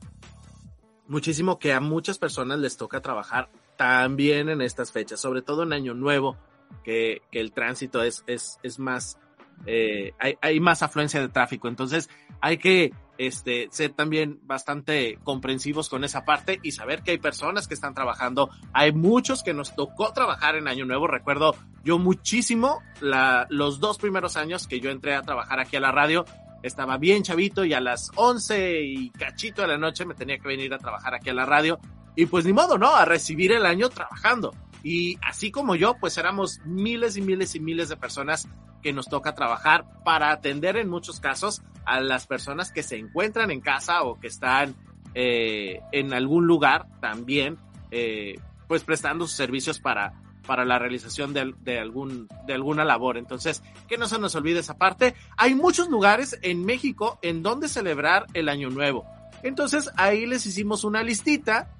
muchísimo 1.06 1.58
que 1.58 1.74
a 1.74 1.80
muchas 1.80 2.18
personas 2.18 2.58
les 2.58 2.78
toca 2.78 3.02
trabajar 3.02 3.50
también 3.76 4.48
en 4.48 4.62
estas 4.62 4.90
fechas, 4.90 5.20
sobre 5.20 5.42
todo 5.42 5.64
en 5.64 5.74
Año 5.74 5.92
Nuevo, 5.92 6.38
que, 6.82 7.20
que 7.30 7.40
el 7.40 7.52
tránsito 7.52 8.02
es, 8.02 8.24
es, 8.26 8.58
es 8.62 8.78
más, 8.78 9.18
eh, 9.66 10.14
hay, 10.18 10.38
hay 10.40 10.60
más 10.60 10.82
afluencia 10.82 11.20
de 11.20 11.28
tráfico, 11.28 11.68
entonces 11.68 12.08
hay 12.40 12.56
que 12.56 12.94
este, 13.18 13.68
ser 13.70 13.92
también 13.92 14.40
bastante 14.42 15.18
comprensivos 15.24 15.88
con 15.88 16.04
esa 16.04 16.24
parte 16.24 16.60
y 16.62 16.72
saber 16.72 17.02
que 17.02 17.12
hay 17.12 17.18
personas 17.18 17.68
que 17.68 17.74
están 17.74 17.94
trabajando. 17.94 18.50
Hay 18.72 18.92
muchos 18.92 19.42
que 19.42 19.54
nos 19.54 19.74
tocó 19.74 20.12
trabajar 20.12 20.56
en 20.56 20.68
Año 20.68 20.84
Nuevo. 20.84 21.06
Recuerdo 21.06 21.54
yo 21.84 21.98
muchísimo 21.98 22.82
la, 23.00 23.46
los 23.50 23.80
dos 23.80 23.98
primeros 23.98 24.36
años 24.36 24.66
que 24.66 24.80
yo 24.80 24.90
entré 24.90 25.14
a 25.14 25.22
trabajar 25.22 25.60
aquí 25.60 25.76
a 25.76 25.80
la 25.80 25.92
radio. 25.92 26.24
Estaba 26.62 26.98
bien 26.98 27.22
chavito 27.22 27.64
y 27.64 27.74
a 27.74 27.80
las 27.80 28.10
11 28.16 28.82
y 28.82 29.10
cachito 29.10 29.62
de 29.62 29.68
la 29.68 29.78
noche 29.78 30.04
me 30.04 30.14
tenía 30.14 30.38
que 30.38 30.48
venir 30.48 30.72
a 30.74 30.78
trabajar 30.78 31.14
aquí 31.14 31.30
a 31.30 31.34
la 31.34 31.46
radio. 31.46 31.78
Y 32.16 32.26
pues 32.26 32.46
ni 32.46 32.52
modo, 32.52 32.78
¿no? 32.78 32.96
A 32.96 33.04
recibir 33.04 33.52
el 33.52 33.66
año 33.66 33.90
trabajando. 33.90 34.54
Y 34.82 35.18
así 35.22 35.50
como 35.50 35.74
yo, 35.74 35.94
pues 35.98 36.16
éramos 36.18 36.60
miles 36.64 37.16
y 37.16 37.22
miles 37.22 37.54
y 37.54 37.60
miles 37.60 37.88
de 37.88 37.96
personas 37.96 38.48
que 38.82 38.92
nos 38.92 39.06
toca 39.08 39.34
trabajar 39.34 39.84
para 40.04 40.30
atender 40.30 40.76
en 40.76 40.88
muchos 40.88 41.18
casos 41.18 41.62
a 41.84 42.00
las 42.00 42.26
personas 42.26 42.70
que 42.72 42.82
se 42.82 42.96
encuentran 42.96 43.50
en 43.50 43.60
casa 43.60 44.02
o 44.02 44.20
que 44.20 44.28
están 44.28 44.74
eh, 45.14 45.80
en 45.92 46.12
algún 46.12 46.46
lugar 46.46 46.86
también, 47.00 47.58
eh, 47.90 48.38
pues 48.68 48.84
prestando 48.84 49.26
sus 49.26 49.36
servicios 49.36 49.80
para, 49.80 50.14
para 50.46 50.64
la 50.64 50.78
realización 50.78 51.32
de, 51.32 51.54
de, 51.60 51.80
algún, 51.80 52.28
de 52.46 52.54
alguna 52.54 52.84
labor. 52.84 53.16
Entonces, 53.16 53.62
que 53.88 53.98
no 53.98 54.06
se 54.08 54.18
nos 54.18 54.34
olvide 54.34 54.60
esa 54.60 54.78
parte. 54.78 55.14
Hay 55.36 55.54
muchos 55.54 55.88
lugares 55.88 56.38
en 56.42 56.64
México 56.64 57.18
en 57.22 57.42
donde 57.42 57.68
celebrar 57.68 58.26
el 58.34 58.48
Año 58.48 58.70
Nuevo. 58.70 59.04
Entonces, 59.42 59.90
ahí 59.96 60.26
les 60.26 60.46
hicimos 60.46 60.84
una 60.84 61.02
listita 61.02 61.76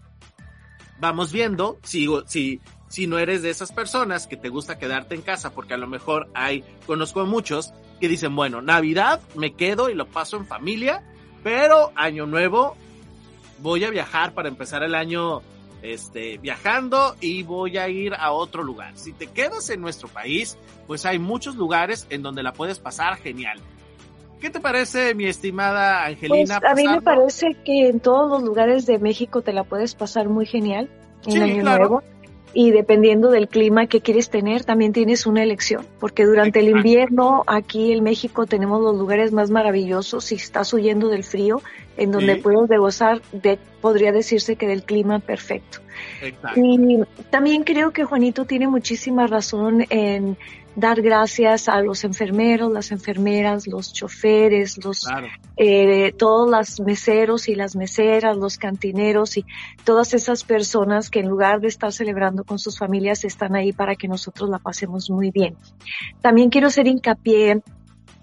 vamos 0.99 1.33
viendo 1.33 1.79
si, 1.83 2.07
si, 2.27 2.61
si 2.89 3.07
no 3.07 3.19
eres 3.19 3.43
de 3.43 3.51
esas 3.51 3.73
personas 3.73 4.27
que 4.27 4.37
te 4.37 4.49
gusta 4.49 4.79
quedarte 4.79 5.15
en 5.15 5.23
casa, 5.23 5.51
porque 5.51 5.75
a 5.75 5.79
lo 5.79 5.87
mejor 5.87 6.29
hay, 6.35 6.65
conozco 6.87 7.21
a 7.21 7.25
muchos 7.25 7.73
que 8.01 8.09
dicen, 8.09 8.37
bueno, 8.37 8.63
Navidad 8.63 9.21
me 9.35 9.55
quedo 9.55 9.91
y 9.91 9.95
lo 9.95 10.07
paso 10.07 10.37
en 10.37 10.47
familia, 10.47 11.03
pero 11.43 11.93
Año 11.95 12.27
Nuevo 12.27 12.77
voy 13.59 13.85
a 13.85 13.91
viajar 13.91 14.35
para 14.35 14.49
empezar 14.49 14.83
el 14.83 14.95
año 14.95 15.43
este, 15.83 16.39
viajando 16.39 17.17
y 17.21 17.43
voy 17.43 17.79
a 17.79 17.89
ir 17.89 18.15
a 18.15 18.33
otro 18.33 18.63
lugar. 18.63 18.97
Si 18.97 19.13
te 19.13 19.27
quedas 19.29 19.71
en 19.71 19.81
nuestro 19.81 20.09
país, 20.09 20.59
pues 20.87 21.07
hay 21.07 21.19
muchos 21.19 21.57
lugares 21.57 22.07
en 22.11 22.23
donde 22.23 22.43
la 22.43 22.53
puedes 22.53 22.79
pasar 22.79 23.17
genial. 23.17 23.59
¿Qué 24.41 24.51
te 24.51 24.61
parece, 24.61 25.15
mi 25.15 25.25
estimada 25.27 26.05
Angelina? 26.05 26.61
Pues 26.61 26.71
a 26.71 26.75
mí 26.75 26.87
me 26.87 27.01
parece 27.01 27.57
que 27.65 27.89
en 27.89 28.01
todos 28.01 28.31
los 28.31 28.43
lugares 28.43 28.85
de 28.85 28.99
México 28.99 29.41
te 29.41 29.53
la 29.53 29.65
puedes 29.65 29.95
pasar 29.95 30.29
muy 30.29 30.45
genial 30.45 30.91
en 31.25 31.43
Año 31.43 31.63
Nuevo 31.63 32.03
y 32.59 32.71
dependiendo 32.71 33.31
del 33.31 33.49
clima 33.49 33.87
que 33.87 34.01
quieres 34.01 34.31
tener, 34.31 34.65
también 34.65 34.95
tienes 34.95 35.27
una 35.27 35.43
elección, 35.43 35.85
porque 36.01 36.25
durante 36.25 36.61
el 36.61 36.71
invierno 36.71 37.45
aquí 37.47 37.93
en 37.93 38.03
México 38.03 38.47
tenemos 38.47 38.81
los 38.81 38.97
lugares 38.97 39.31
más 39.31 39.51
maravillosos 39.51 40.25
si 40.25 40.37
estás 40.37 40.73
huyendo 40.73 41.11
del 41.11 41.23
frío, 41.23 41.61
en 41.99 42.13
donde 42.13 42.37
puedes 42.37 42.67
gozar 42.79 43.21
de, 43.31 43.59
podría 43.83 44.11
decirse 44.11 44.57
que 44.57 44.67
del 44.67 44.85
clima 44.85 45.19
perfecto. 45.19 45.81
Y 46.55 47.03
también 47.29 47.63
creo 47.63 47.91
que 47.91 48.05
Juanito 48.05 48.47
tiene 48.47 48.69
muchísima 48.69 49.27
razón 49.27 49.85
en 49.91 50.39
dar 50.77 51.01
gracias 51.01 51.69
a 51.69 51.81
los 51.81 52.05
enfermeros, 52.05 52.71
las 52.71 52.93
enfermeras, 52.93 53.67
los 53.67 53.93
choferes, 53.93 54.85
los 54.85 55.07
eh, 55.57 56.13
todos 56.13 56.51
los 56.51 56.81
meseros 56.81 57.49
y 57.49 57.55
las 57.55 57.75
meseras, 57.75 58.37
los 58.37 58.59
cantineros 58.59 59.39
y 59.39 59.47
todas 59.85 60.13
esas 60.13 60.45
personas 60.45 61.11
que 61.11 61.21
en 61.21 61.29
lugar 61.29 61.61
de 61.61 61.69
estar 61.69 61.93
celebrando 61.93 62.45
con 62.45 62.59
sus 62.59 62.79
familias 62.79 63.25
están 63.25 63.57
ahí 63.57 63.73
para 63.73 63.97
que 63.97 64.07
nosotros 64.07 64.51
la 64.51 64.59
pasemos 64.59 65.11
muy 65.11 65.31
bien. 65.31 65.57
También 66.21 66.51
quiero 66.51 66.67
hacer 66.67 66.87
hincapié 66.87 67.63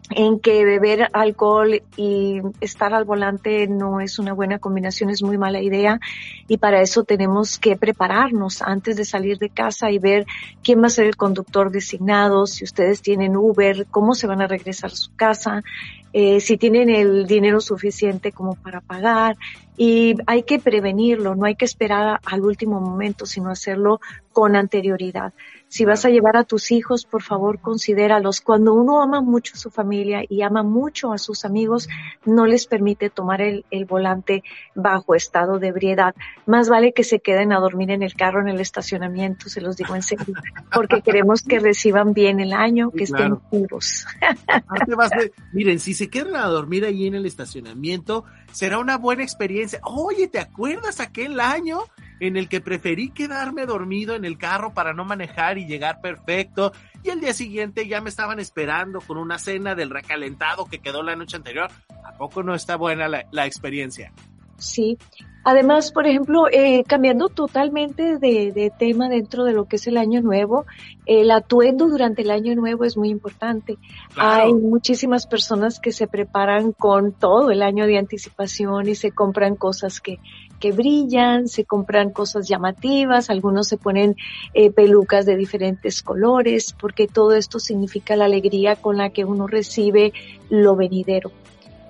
en 0.10 0.40
que 0.40 0.66
beber 0.66 1.10
alcohol 1.14 1.82
y 1.96 2.42
estar 2.60 2.94
al 2.94 3.06
volante 3.06 3.68
no 3.68 4.02
es 4.02 4.20
una 4.20 4.34
buena 4.34 4.60
combinación, 4.60 5.10
es 5.10 5.24
muy 5.24 5.38
mala 5.38 5.62
idea 5.62 6.00
y 6.48 6.58
para 6.58 6.82
eso 6.82 7.04
tenemos 7.04 7.58
que 7.58 7.78
prepararnos 7.78 8.62
antes 8.62 8.98
de 8.98 9.06
salir 9.06 9.38
de 9.38 9.50
casa 9.50 9.92
y 9.92 10.00
ver 10.00 10.26
quién 10.62 10.82
va 10.82 10.88
a 10.88 10.90
ser 10.90 11.08
el 11.08 11.16
conductor 11.16 11.72
designado, 11.72 12.48
si 12.48 12.64
ustedes 12.64 13.02
tienen 13.02 13.38
Uber, 13.38 13.88
cómo 13.90 14.14
se 14.14 14.28
van 14.28 14.42
a 14.42 14.48
regresar 14.48 14.92
a 14.92 14.96
su 14.96 15.16
casa, 15.16 15.64
eh, 16.12 16.42
si 16.42 16.58
tienen 16.58 16.90
el 16.90 17.26
dinero 17.26 17.60
suficiente 17.60 18.32
como 18.32 18.56
para 18.56 18.82
pagar 18.82 19.36
y 19.78 20.16
hay 20.28 20.44
que 20.44 20.60
prevenirlo, 20.60 21.34
no 21.34 21.46
hay 21.46 21.56
que 21.56 21.66
esperar 21.66 22.20
al 22.26 22.42
último 22.42 22.80
momento, 22.80 23.26
sino 23.26 23.50
hacerlo 23.50 24.00
con 24.32 24.56
anterioridad. 24.56 25.34
Si 25.74 25.86
vas 25.86 26.06
a 26.06 26.12
llevar 26.12 26.38
a 26.38 26.44
tus 26.44 26.72
hijos, 26.72 27.04
por 27.04 27.24
favor, 27.24 27.60
considéralos. 27.60 28.42
Cuando 28.42 28.76
uno 28.76 29.02
ama 29.02 29.22
mucho 29.22 29.54
a 29.56 29.58
su 29.58 29.72
familia 29.72 30.22
y 30.30 30.44
ama 30.44 30.62
mucho 30.62 31.12
a 31.12 31.18
sus 31.18 31.46
amigos, 31.46 31.90
no 32.28 32.46
les 32.46 32.68
permite 32.68 33.10
tomar 33.10 33.42
el, 33.42 33.66
volante 33.90 34.44
bajo 34.76 35.16
estado 35.16 35.58
de 35.58 35.70
ebriedad. 35.70 36.14
Más 36.46 36.70
vale 36.70 36.94
que 36.94 37.04
se 37.04 37.22
queden 37.22 37.52
a 37.52 37.60
dormir 37.60 37.90
en 37.90 38.04
el 38.04 38.14
carro, 38.14 38.40
en 38.40 38.50
el 38.50 38.60
estacionamiento, 38.60 39.50
se 39.50 39.62
los 39.62 39.76
digo 39.76 39.96
en 39.96 40.04
serio, 40.04 40.36
porque 40.72 41.02
queremos 41.02 41.42
que 41.42 41.58
reciban 41.58 42.14
bien 42.14 42.40
el 42.40 42.54
año, 42.54 42.92
que 42.92 43.06
estén 43.06 43.38
puros. 43.38 44.06
miren, 45.54 45.80
si 45.80 45.96
se 45.96 46.08
quedan 46.08 46.36
a 46.36 46.46
dormir 46.50 46.86
ahí 46.86 47.08
en 47.08 47.16
el 47.16 47.26
estacionamiento, 47.26 48.26
será 48.54 48.80
una 48.80 48.98
buena 48.98 49.24
experiencia. 49.24 49.80
Oye, 49.84 50.28
¿te 50.30 50.40
acuerdas 50.40 51.00
aquel 51.02 51.40
año 51.42 51.82
en 52.20 52.38
el 52.38 52.48
que 52.48 52.62
preferí 52.62 53.10
quedarme 53.10 53.66
dormido 53.66 54.16
en 54.16 54.24
el 54.24 54.38
carro 54.38 54.74
para 54.74 54.94
no 54.94 55.04
manejar 55.04 55.58
y 55.58 55.66
llegar 55.66 56.00
perfecto. 56.00 56.72
Y 57.04 57.10
el 57.10 57.20
día 57.20 57.34
siguiente 57.34 57.88
ya 57.88 58.00
me 58.00 58.10
estaban 58.10 58.40
esperando 58.40 59.02
con 59.02 59.18
una 59.18 59.38
cena 59.40 59.76
del 59.76 59.90
recalentado 59.90 60.66
que 60.66 60.80
quedó 60.80 61.04
la 61.04 61.18
noche 61.18 61.36
anterior. 61.36 61.70
¿A 62.06 62.14
poco 62.14 62.42
no 62.42 62.56
está 62.56 62.78
buena 62.78 63.08
la, 63.08 63.46
experiencia? 63.46 64.14
Sí. 64.58 64.98
Además, 65.46 65.92
por 65.92 66.08
ejemplo, 66.08 66.48
eh, 66.50 66.86
cambiando 66.88 67.28
totalmente 67.28 68.18
de, 68.18 68.72
tema 68.80 69.10
dentro 69.10 69.44
de 69.44 69.52
lo 69.52 69.66
que 69.66 69.76
es 69.76 69.88
el 69.88 69.98
año 69.98 70.22
nuevo, 70.22 70.66
el 71.06 71.32
atuendo 71.32 71.90
durante 71.90 72.22
el 72.22 72.32
año 72.32 72.56
nuevo 72.56 72.86
es 72.86 72.96
muy 72.96 73.10
importante. 73.10 73.78
Hay 74.16 74.54
muchísimas 74.54 75.28
personas 75.28 75.82
que 75.82 75.92
se 75.92 76.08
preparan 76.08 76.72
con 76.72 77.12
todo 77.12 77.52
el 77.52 77.62
año 77.62 77.86
de 77.86 77.98
anticipación 77.98 78.88
y 78.88 78.96
se 78.96 79.12
compran 79.12 79.56
cosas 79.58 80.00
que, 80.00 80.20
que 80.62 80.72
brillan, 80.72 81.50
se 81.50 81.66
compran 81.66 82.12
cosas 82.12 82.48
llamativas, 82.48 83.30
algunos 83.30 83.68
se 83.68 83.78
ponen 83.78 84.16
eh, 84.54 84.72
pelucas 84.72 85.26
de 85.26 85.36
diferentes 85.36 86.02
colores, 86.02 86.74
porque 86.80 87.08
todo 87.08 87.34
esto 87.34 87.60
significa 87.60 88.16
la 88.16 88.26
alegría 88.26 88.78
con 88.78 88.96
la 88.96 89.10
que 89.10 89.26
uno 89.26 89.48
recibe 89.48 90.14
lo 90.50 90.78
venidero. 90.78 91.32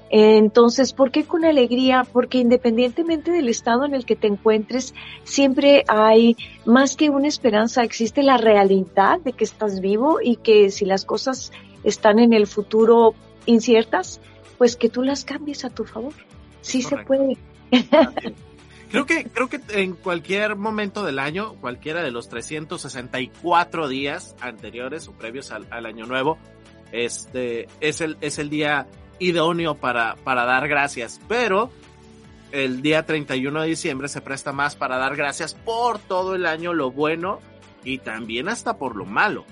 Entonces, 0.09 0.93
¿por 0.93 1.11
qué 1.11 1.23
con 1.23 1.43
alegría? 1.43 2.05
Porque 2.11 2.37
independientemente 2.37 3.31
del 3.31 3.49
estado 3.49 3.85
en 3.85 3.95
el 3.95 4.05
que 4.05 4.15
te 4.15 4.27
encuentres, 4.27 4.93
siempre 5.23 5.83
hay 5.87 6.37
más 6.65 6.95
que 6.95 7.09
una 7.09 7.27
esperanza, 7.27 7.83
existe 7.83 8.21
la 8.21 8.37
realidad 8.37 9.19
de 9.21 9.33
que 9.33 9.43
estás 9.43 9.79
vivo 9.81 10.19
y 10.21 10.35
que 10.35 10.69
si 10.69 10.85
las 10.85 11.05
cosas 11.05 11.51
están 11.83 12.19
en 12.19 12.33
el 12.33 12.45
futuro 12.45 13.15
inciertas, 13.45 14.21
pues 14.57 14.75
que 14.75 14.89
tú 14.89 15.01
las 15.01 15.25
cambies 15.25 15.65
a 15.65 15.69
tu 15.69 15.83
favor. 15.83 16.13
Sí 16.61 16.81
se 16.81 16.97
puede. 16.97 17.37
Creo 18.93 19.07
que, 19.07 19.23
creo 19.23 19.49
que 19.49 19.59
en 19.69 19.95
cualquier 19.95 20.55
momento 20.55 21.03
del 21.03 21.17
año, 21.17 21.55
cualquiera 21.55 22.03
de 22.03 22.11
los 22.11 22.29
364 22.29 23.87
días 23.87 24.35
anteriores 24.39 25.07
o 25.07 25.13
previos 25.13 25.49
al, 25.49 25.85
año 25.87 26.05
nuevo, 26.05 26.37
este, 26.91 27.67
es 27.79 28.01
el, 28.01 28.17
es 28.21 28.37
el 28.37 28.51
día 28.51 28.85
idóneo 29.19 29.75
para, 29.75 30.15
para 30.23 30.45
dar 30.45 30.67
gracias. 30.67 31.19
Pero 31.27 31.71
el 32.51 32.81
día 32.81 33.05
31 33.05 33.61
de 33.61 33.67
diciembre 33.67 34.07
se 34.07 34.21
presta 34.21 34.51
más 34.51 34.75
para 34.75 34.97
dar 34.97 35.15
gracias 35.15 35.53
por 35.53 35.99
todo 35.99 36.35
el 36.35 36.45
año, 36.45 36.73
lo 36.73 36.91
bueno 36.91 37.39
y 37.83 37.97
también 37.97 38.47
hasta 38.47 38.77
por 38.77 38.95
lo 38.95 39.05
malo 39.05 39.45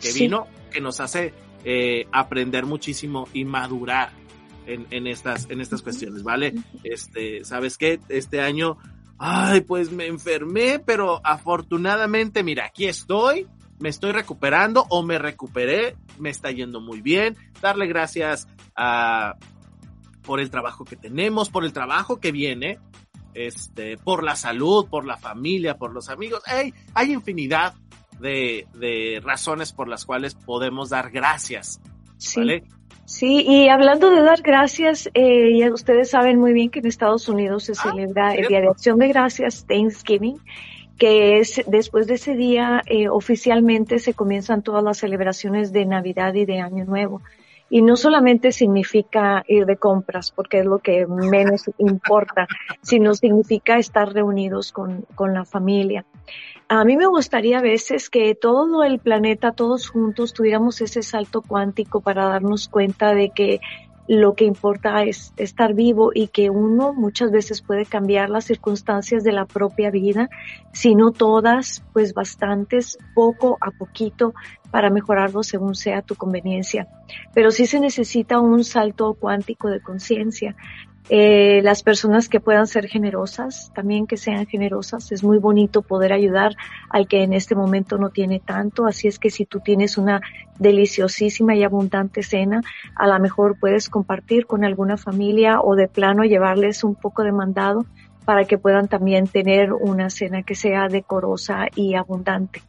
que 0.00 0.12
vino, 0.12 0.46
que 0.70 0.80
nos 0.80 1.00
hace 1.00 1.32
eh, 1.64 2.06
aprender 2.12 2.66
muchísimo 2.66 3.28
y 3.32 3.44
madurar 3.44 4.10
en, 4.66 5.06
estas, 5.06 5.48
en 5.48 5.60
estas 5.60 5.82
cuestiones, 5.82 6.22
¿vale? 6.22 6.54
Este, 6.84 7.44
¿sabes 7.44 7.78
qué? 7.78 8.00
Este 8.08 8.40
año, 8.40 8.76
ay, 9.18 9.62
pues 9.62 9.90
me 9.90 10.06
enfermé, 10.06 10.78
pero 10.78 11.20
afortunadamente, 11.24 12.42
mira, 12.42 12.66
aquí 12.66 12.86
estoy, 12.86 13.46
me 13.78 13.88
estoy 13.88 14.12
recuperando 14.12 14.86
o 14.88 15.02
me 15.02 15.18
recuperé, 15.18 15.96
me 16.18 16.30
está 16.30 16.50
yendo 16.50 16.80
muy 16.80 17.00
bien. 17.00 17.36
Darle 17.60 17.86
gracias 17.86 18.48
a, 18.74 19.36
por 20.22 20.40
el 20.40 20.50
trabajo 20.50 20.84
que 20.84 20.96
tenemos, 20.96 21.50
por 21.50 21.64
el 21.64 21.72
trabajo 21.72 22.20
que 22.20 22.32
viene, 22.32 22.78
este, 23.34 23.96
por 23.96 24.24
la 24.24 24.36
salud, 24.36 24.88
por 24.88 25.04
la 25.04 25.16
familia, 25.16 25.76
por 25.76 25.92
los 25.92 26.08
amigos. 26.08 26.42
Hey, 26.46 26.74
hay 26.94 27.12
infinidad 27.12 27.74
de, 28.20 28.66
de 28.74 29.20
razones 29.22 29.72
por 29.72 29.88
las 29.88 30.04
cuales 30.04 30.34
podemos 30.34 30.90
dar 30.90 31.10
gracias. 31.10 31.80
¿vale? 32.36 32.64
Sí, 33.08 33.42
y 33.46 33.70
hablando 33.70 34.10
de 34.10 34.22
dar 34.22 34.42
gracias, 34.42 35.08
eh, 35.14 35.70
ustedes 35.72 36.10
saben 36.10 36.38
muy 36.38 36.52
bien 36.52 36.68
que 36.68 36.80
en 36.80 36.86
Estados 36.86 37.26
Unidos 37.26 37.64
se 37.64 37.72
ah, 37.72 37.84
celebra 37.84 38.34
el 38.34 38.48
Día 38.48 38.60
de 38.60 38.68
Acción 38.68 38.98
de 38.98 39.08
Gracias, 39.08 39.64
Thanksgiving, 39.66 40.38
que 40.98 41.38
es 41.38 41.62
después 41.66 42.06
de 42.06 42.14
ese 42.14 42.34
día 42.34 42.82
eh, 42.86 43.08
oficialmente 43.08 43.98
se 43.98 44.14
comienzan 44.14 44.62
todas 44.62 44.82
las 44.82 44.98
celebraciones 44.98 45.72
de 45.72 45.86
Navidad 45.86 46.34
y 46.34 46.44
de 46.44 46.60
Año 46.60 46.84
Nuevo. 46.84 47.22
Y 47.70 47.82
no 47.82 47.96
solamente 47.96 48.50
significa 48.50 49.44
ir 49.46 49.66
de 49.66 49.76
compras, 49.76 50.32
porque 50.32 50.60
es 50.60 50.66
lo 50.66 50.78
que 50.78 51.06
menos 51.06 51.70
importa, 51.76 52.46
sino 52.82 53.14
significa 53.14 53.78
estar 53.78 54.12
reunidos 54.12 54.72
con, 54.72 55.04
con 55.14 55.34
la 55.34 55.44
familia. 55.44 56.04
A 56.70 56.84
mí 56.84 56.96
me 56.96 57.06
gustaría 57.06 57.58
a 57.58 57.62
veces 57.62 58.10
que 58.10 58.34
todo 58.34 58.84
el 58.84 58.98
planeta, 58.98 59.52
todos 59.52 59.88
juntos, 59.88 60.34
tuviéramos 60.34 60.80
ese 60.80 61.02
salto 61.02 61.42
cuántico 61.42 62.00
para 62.00 62.26
darnos 62.26 62.68
cuenta 62.68 63.14
de 63.14 63.30
que 63.30 63.60
lo 64.08 64.34
que 64.34 64.46
importa 64.46 65.02
es 65.04 65.34
estar 65.36 65.74
vivo 65.74 66.12
y 66.14 66.28
que 66.28 66.48
uno 66.48 66.94
muchas 66.94 67.30
veces 67.30 67.60
puede 67.60 67.84
cambiar 67.84 68.30
las 68.30 68.46
circunstancias 68.46 69.22
de 69.22 69.32
la 69.32 69.44
propia 69.44 69.90
vida, 69.90 70.30
si 70.72 70.94
no 70.94 71.12
todas, 71.12 71.84
pues 71.92 72.14
bastantes, 72.14 72.98
poco 73.14 73.58
a 73.60 73.70
poquito, 73.70 74.32
para 74.70 74.88
mejorarlo 74.88 75.42
según 75.42 75.74
sea 75.74 76.00
tu 76.00 76.14
conveniencia. 76.14 76.88
Pero 77.34 77.50
sí 77.50 77.66
se 77.66 77.80
necesita 77.80 78.40
un 78.40 78.64
salto 78.64 79.12
cuántico 79.12 79.68
de 79.68 79.80
conciencia. 79.80 80.56
Eh, 81.10 81.62
las 81.62 81.82
personas 81.82 82.28
que 82.28 82.38
puedan 82.38 82.66
ser 82.66 82.86
generosas, 82.86 83.72
también 83.74 84.06
que 84.06 84.18
sean 84.18 84.46
generosas. 84.46 85.10
Es 85.10 85.24
muy 85.24 85.38
bonito 85.38 85.80
poder 85.80 86.12
ayudar 86.12 86.54
al 86.90 87.08
que 87.08 87.22
en 87.22 87.32
este 87.32 87.54
momento 87.54 87.96
no 87.96 88.10
tiene 88.10 88.40
tanto. 88.40 88.86
Así 88.86 89.08
es 89.08 89.18
que 89.18 89.30
si 89.30 89.46
tú 89.46 89.60
tienes 89.60 89.96
una 89.96 90.20
deliciosísima 90.58 91.54
y 91.54 91.64
abundante 91.64 92.22
cena, 92.22 92.60
a 92.94 93.06
lo 93.06 93.18
mejor 93.20 93.58
puedes 93.58 93.88
compartir 93.88 94.46
con 94.46 94.64
alguna 94.64 94.98
familia 94.98 95.60
o 95.62 95.76
de 95.76 95.88
plano 95.88 96.24
llevarles 96.24 96.84
un 96.84 96.94
poco 96.94 97.22
de 97.22 97.32
mandado 97.32 97.86
para 98.26 98.44
que 98.44 98.58
puedan 98.58 98.88
también 98.88 99.26
tener 99.26 99.72
una 99.72 100.10
cena 100.10 100.42
que 100.42 100.54
sea 100.54 100.88
decorosa 100.88 101.68
y 101.74 101.94
abundante. 101.94 102.60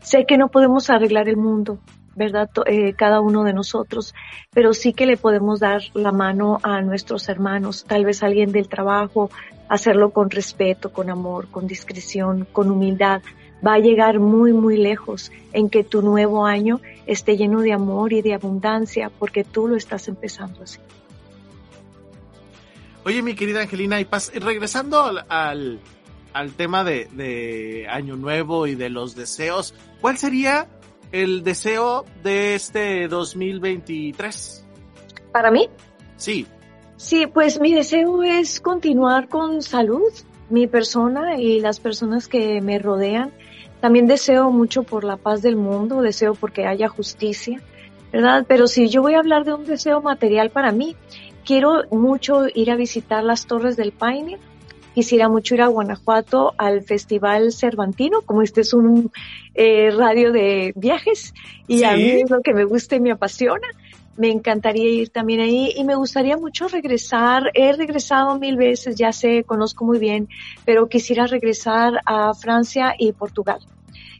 Sé 0.00 0.24
que 0.24 0.38
no 0.38 0.48
podemos 0.48 0.88
arreglar 0.88 1.28
el 1.28 1.36
mundo, 1.36 1.78
¿verdad? 2.14 2.50
Eh, 2.66 2.94
cada 2.94 3.20
uno 3.20 3.44
de 3.44 3.52
nosotros, 3.52 4.14
pero 4.52 4.74
sí 4.74 4.92
que 4.92 5.06
le 5.06 5.16
podemos 5.16 5.60
dar 5.60 5.82
la 5.94 6.12
mano 6.12 6.58
a 6.62 6.80
nuestros 6.82 7.28
hermanos, 7.28 7.84
tal 7.86 8.04
vez 8.04 8.22
alguien 8.22 8.52
del 8.52 8.68
trabajo, 8.68 9.30
hacerlo 9.68 10.10
con 10.10 10.30
respeto, 10.30 10.92
con 10.92 11.10
amor, 11.10 11.48
con 11.48 11.66
discreción, 11.66 12.46
con 12.52 12.70
humildad. 12.70 13.22
Va 13.66 13.74
a 13.74 13.78
llegar 13.78 14.18
muy, 14.18 14.52
muy 14.52 14.76
lejos 14.76 15.30
en 15.52 15.70
que 15.70 15.84
tu 15.84 16.02
nuevo 16.02 16.44
año 16.44 16.80
esté 17.06 17.36
lleno 17.36 17.60
de 17.60 17.72
amor 17.72 18.12
y 18.12 18.20
de 18.20 18.34
abundancia, 18.34 19.10
porque 19.18 19.44
tú 19.44 19.68
lo 19.68 19.76
estás 19.76 20.08
empezando 20.08 20.64
así. 20.64 20.80
Oye, 23.04 23.22
mi 23.22 23.34
querida 23.34 23.62
Angelina, 23.62 24.00
y 24.00 24.06
regresando 24.38 25.02
al, 25.28 25.80
al, 26.32 26.52
tema 26.52 26.84
de 26.84 27.86
Año 27.88 28.16
Nuevo 28.16 28.66
y 28.66 28.74
de 28.74 28.90
los 28.90 29.14
deseos, 29.14 29.74
¿cuál 30.00 30.18
sería 30.18 30.68
el 31.12 31.44
deseo 31.44 32.04
de 32.22 32.54
este 32.54 33.06
2023? 33.06 34.66
¿Para 35.30 35.50
mí? 35.50 35.68
Sí. 36.16 36.46
Sí, 36.96 37.26
pues 37.26 37.60
mi 37.60 37.74
deseo 37.74 38.22
es 38.22 38.60
continuar 38.60 39.28
con 39.28 39.62
salud, 39.62 40.12
mi 40.50 40.66
persona 40.66 41.38
y 41.38 41.60
las 41.60 41.80
personas 41.80 42.28
que 42.28 42.60
me 42.60 42.78
rodean. 42.78 43.32
También 43.80 44.06
deseo 44.06 44.50
mucho 44.50 44.84
por 44.84 45.04
la 45.04 45.16
paz 45.16 45.42
del 45.42 45.56
mundo, 45.56 46.02
deseo 46.02 46.34
porque 46.34 46.66
haya 46.66 46.88
justicia, 46.88 47.60
¿verdad? 48.12 48.44
Pero 48.46 48.66
si 48.66 48.88
yo 48.88 49.02
voy 49.02 49.14
a 49.14 49.18
hablar 49.18 49.44
de 49.44 49.54
un 49.54 49.64
deseo 49.64 50.00
material 50.00 50.50
para 50.50 50.70
mí, 50.70 50.96
quiero 51.44 51.82
mucho 51.90 52.46
ir 52.54 52.70
a 52.70 52.76
visitar 52.76 53.24
las 53.24 53.46
Torres 53.46 53.76
del 53.76 53.92
Paine, 53.92 54.38
quisiera 54.94 55.28
mucho 55.28 55.54
ir 55.54 55.62
a 55.62 55.68
Guanajuato 55.68 56.54
al 56.56 56.82
Festival 56.82 57.52
Cervantino, 57.52 58.22
como 58.22 58.42
este 58.42 58.62
es 58.62 58.72
un 58.72 59.10
eh, 59.54 59.90
radio 59.90 60.32
de 60.32 60.72
viajes 60.76 61.34
y 61.66 61.84
a 61.84 61.94
mí 61.96 62.22
es 62.22 62.30
lo 62.30 62.40
que 62.40 62.54
me 62.54 62.64
gusta 62.64 62.96
y 62.96 63.00
me 63.00 63.10
apasiona. 63.10 63.66
Me 64.16 64.30
encantaría 64.30 64.90
ir 64.90 65.08
también 65.08 65.40
ahí 65.40 65.72
y 65.74 65.84
me 65.84 65.94
gustaría 65.94 66.36
mucho 66.36 66.68
regresar. 66.68 67.50
He 67.54 67.72
regresado 67.72 68.38
mil 68.38 68.56
veces, 68.56 68.96
ya 68.96 69.10
sé, 69.12 69.42
conozco 69.44 69.86
muy 69.86 69.98
bien, 69.98 70.28
pero 70.66 70.86
quisiera 70.86 71.26
regresar 71.26 71.94
a 72.04 72.34
Francia 72.34 72.94
y 72.98 73.12
Portugal. 73.12 73.60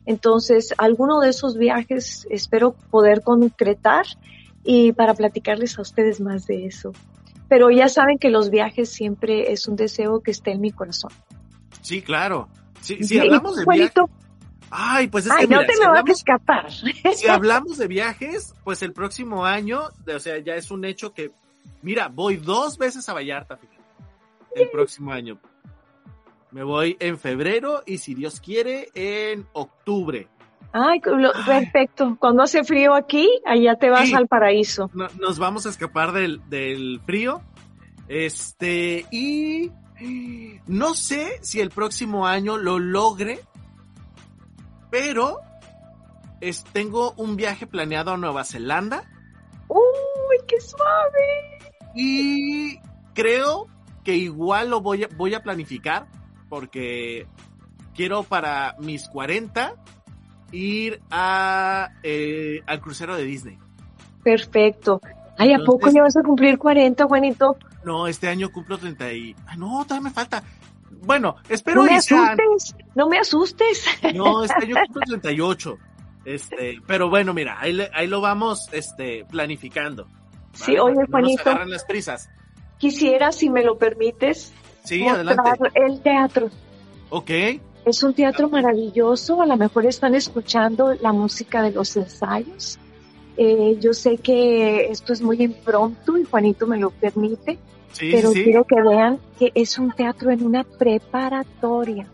Entonces, 0.06 0.74
alguno 0.78 1.20
de 1.20 1.28
esos 1.28 1.58
viajes 1.58 2.26
espero 2.30 2.74
poder 2.90 3.22
concretar 3.22 4.06
y 4.64 4.92
para 4.92 5.12
platicarles 5.14 5.78
a 5.78 5.82
ustedes 5.82 6.20
más 6.20 6.46
de 6.46 6.66
eso 6.66 6.92
pero 7.52 7.70
ya 7.70 7.90
saben 7.90 8.16
que 8.16 8.30
los 8.30 8.48
viajes 8.48 8.90
siempre 8.90 9.52
es 9.52 9.68
un 9.68 9.76
deseo 9.76 10.22
que 10.22 10.30
esté 10.30 10.52
en 10.52 10.62
mi 10.62 10.72
corazón. 10.72 11.10
Sí, 11.82 12.00
claro. 12.00 12.48
si 12.80 13.18
hablamos 13.18 13.56
de 13.56 13.66
viajes... 13.66 13.92
Ay, 14.70 15.08
pues 15.08 15.26
es 15.26 15.34
que 15.34 15.46
no 15.48 15.60
te 15.60 15.78
me 15.78 15.86
vas 15.86 16.02
a 16.08 16.12
escapar. 16.12 16.72
Si 16.72 17.28
hablamos 17.28 17.76
de 17.76 17.88
viajes, 17.88 18.54
pues 18.64 18.82
el 18.82 18.94
próximo 18.94 19.44
año, 19.44 19.82
o 20.06 20.18
sea, 20.18 20.38
ya 20.38 20.54
es 20.54 20.70
un 20.70 20.86
hecho 20.86 21.12
que, 21.12 21.30
mira, 21.82 22.08
voy 22.08 22.38
dos 22.38 22.78
veces 22.78 23.06
a 23.10 23.12
Vallarta, 23.12 23.58
fíjate, 23.58 23.82
el 24.56 24.70
próximo 24.70 25.12
año. 25.12 25.38
Me 26.52 26.62
voy 26.62 26.96
en 27.00 27.18
febrero 27.18 27.82
y 27.84 27.98
si 27.98 28.14
Dios 28.14 28.40
quiere, 28.40 28.88
en 28.94 29.46
octubre. 29.52 30.26
Ay, 30.72 31.00
perfecto. 31.00 32.16
Cuando 32.18 32.42
hace 32.42 32.64
frío 32.64 32.94
aquí, 32.94 33.28
allá 33.44 33.76
te 33.76 33.90
vas 33.90 34.12
al 34.14 34.26
paraíso. 34.26 34.90
nos 34.92 35.38
vamos 35.38 35.66
a 35.66 35.68
escapar 35.68 36.12
del, 36.12 36.40
del 36.48 37.00
frío. 37.04 37.42
Este, 38.08 39.06
y 39.10 39.70
no 40.66 40.94
sé 40.94 41.38
si 41.42 41.60
el 41.60 41.70
próximo 41.70 42.26
año 42.26 42.56
lo 42.56 42.78
logre, 42.78 43.40
pero 44.90 45.38
es, 46.40 46.64
tengo 46.64 47.12
un 47.16 47.36
viaje 47.36 47.66
planeado 47.66 48.12
a 48.12 48.16
Nueva 48.16 48.44
Zelanda. 48.44 49.04
¡Uy, 49.68 50.36
qué 50.48 50.60
suave! 50.60 51.58
Y 51.94 52.78
creo 53.14 53.68
que 54.02 54.16
igual 54.16 54.70
lo 54.70 54.80
voy 54.80 55.04
a, 55.04 55.08
voy 55.16 55.34
a 55.34 55.42
planificar 55.42 56.08
porque 56.48 57.26
quiero 57.94 58.22
para 58.24 58.74
mis 58.78 59.08
40 59.08 59.74
ir 60.52 61.00
a, 61.10 61.90
eh, 62.02 62.62
al 62.66 62.80
crucero 62.80 63.16
de 63.16 63.24
Disney. 63.24 63.58
Perfecto. 64.22 65.00
Ay, 65.38 65.52
¿a 65.52 65.58
poco 65.64 65.90
ya 65.90 66.02
vas 66.02 66.16
a 66.16 66.22
cumplir 66.22 66.58
40, 66.58 67.04
Juanito? 67.06 67.56
No, 67.84 68.06
este 68.06 68.28
año 68.28 68.52
cumplo 68.52 68.78
30 68.78 69.12
y... 69.12 69.34
Ay, 69.46 69.58
no, 69.58 69.82
todavía 69.84 70.08
me 70.08 70.14
falta. 70.14 70.42
Bueno, 71.04 71.36
espero 71.48 71.82
No 71.82 71.90
me 71.90 71.96
asustes, 71.96 72.76
no 72.94 73.08
me 73.08 73.18
asustes. 73.18 73.84
No, 74.14 74.44
este 74.44 74.64
año 74.64 74.76
cumplo 74.86 75.02
38. 75.06 75.78
Este, 76.24 76.80
pero 76.86 77.08
bueno, 77.08 77.34
mira, 77.34 77.56
ahí, 77.58 77.76
ahí 77.92 78.06
lo 78.06 78.20
vamos 78.20 78.68
este, 78.72 79.24
planificando. 79.24 80.06
Sí, 80.52 80.78
oye, 80.78 81.06
Juanito. 81.10 81.54
No 81.54 81.64
las 81.64 81.84
prisas. 81.84 82.30
Quisiera, 82.78 83.32
si 83.32 83.48
me 83.48 83.64
lo 83.64 83.78
permites, 83.78 84.52
sí, 84.84 85.06
adelante. 85.06 85.50
el 85.74 86.00
teatro. 86.02 86.50
Ok. 87.10 87.30
Es 87.84 88.02
un 88.02 88.14
teatro 88.14 88.48
maravilloso, 88.48 89.42
a 89.42 89.46
lo 89.46 89.56
mejor 89.56 89.86
están 89.86 90.14
escuchando 90.14 90.94
la 90.94 91.12
música 91.12 91.62
de 91.62 91.72
los 91.72 91.96
ensayos. 91.96 92.78
Eh, 93.36 93.76
yo 93.80 93.92
sé 93.92 94.18
que 94.18 94.90
esto 94.90 95.12
es 95.12 95.20
muy 95.20 95.42
impromptu 95.42 96.16
y 96.16 96.24
Juanito 96.24 96.66
me 96.66 96.78
lo 96.78 96.90
permite, 96.90 97.58
pero 97.98 98.32
quiero 98.32 98.64
que 98.64 98.80
vean 98.80 99.18
que 99.38 99.50
es 99.54 99.78
un 99.78 99.90
teatro 99.92 100.30
en 100.30 100.44
una 100.44 100.62
preparatoria. 100.62 102.06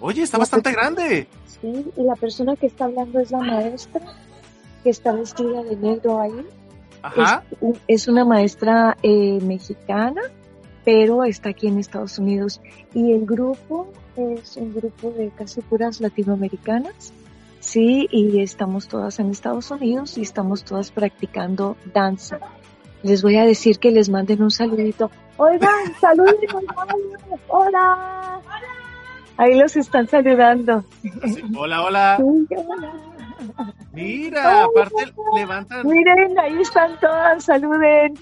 Oye, 0.00 0.22
está 0.22 0.38
bastante 0.38 0.72
grande. 0.72 1.28
Sí, 1.46 1.92
y 1.96 2.02
la 2.02 2.16
persona 2.16 2.56
que 2.56 2.66
está 2.66 2.86
hablando 2.86 3.20
es 3.20 3.30
la 3.30 3.38
maestra, 3.38 4.00
que 4.82 4.90
está 4.90 5.12
vestida 5.12 5.62
de 5.62 5.76
negro 5.76 6.20
ahí. 6.20 6.44
Ajá. 7.02 7.44
Es, 7.86 8.08
una 8.08 8.24
maestra 8.24 8.96
eh, 9.02 9.38
mexicana, 9.40 10.22
pero 10.84 11.22
está 11.22 11.50
aquí 11.50 11.68
en 11.68 11.78
Estados 11.78 12.18
Unidos. 12.18 12.60
Y 12.94 13.12
el 13.12 13.24
grupo 13.26 13.92
es 14.16 14.56
un 14.56 14.74
grupo 14.74 15.10
de 15.10 15.30
casi 15.30 15.60
puras 15.60 16.00
latinoamericanas, 16.00 17.12
sí, 17.60 18.08
y 18.10 18.40
estamos 18.40 18.88
todas 18.88 19.18
en 19.18 19.30
Estados 19.30 19.70
Unidos 19.70 20.18
y 20.18 20.22
estamos 20.22 20.64
todas 20.64 20.90
practicando 20.90 21.76
danza. 21.92 22.38
Les 23.02 23.22
voy 23.22 23.36
a 23.36 23.44
decir 23.44 23.78
que 23.78 23.90
les 23.90 24.08
manden 24.08 24.42
un 24.42 24.50
saludito. 24.50 25.10
Oigan, 25.36 25.94
saluden, 26.00 26.36
hola. 27.48 28.40
Ahí 29.36 29.58
los 29.58 29.76
están 29.76 30.06
saludando. 30.06 30.84
Hola, 31.56 31.82
hola. 31.82 32.18
Mira, 33.92 34.64
aparte 34.64 35.12
levantan. 35.34 35.86
Miren, 35.86 36.38
ahí 36.38 36.60
están 36.60 36.98
todas, 37.00 37.44
saluden. 37.44 38.14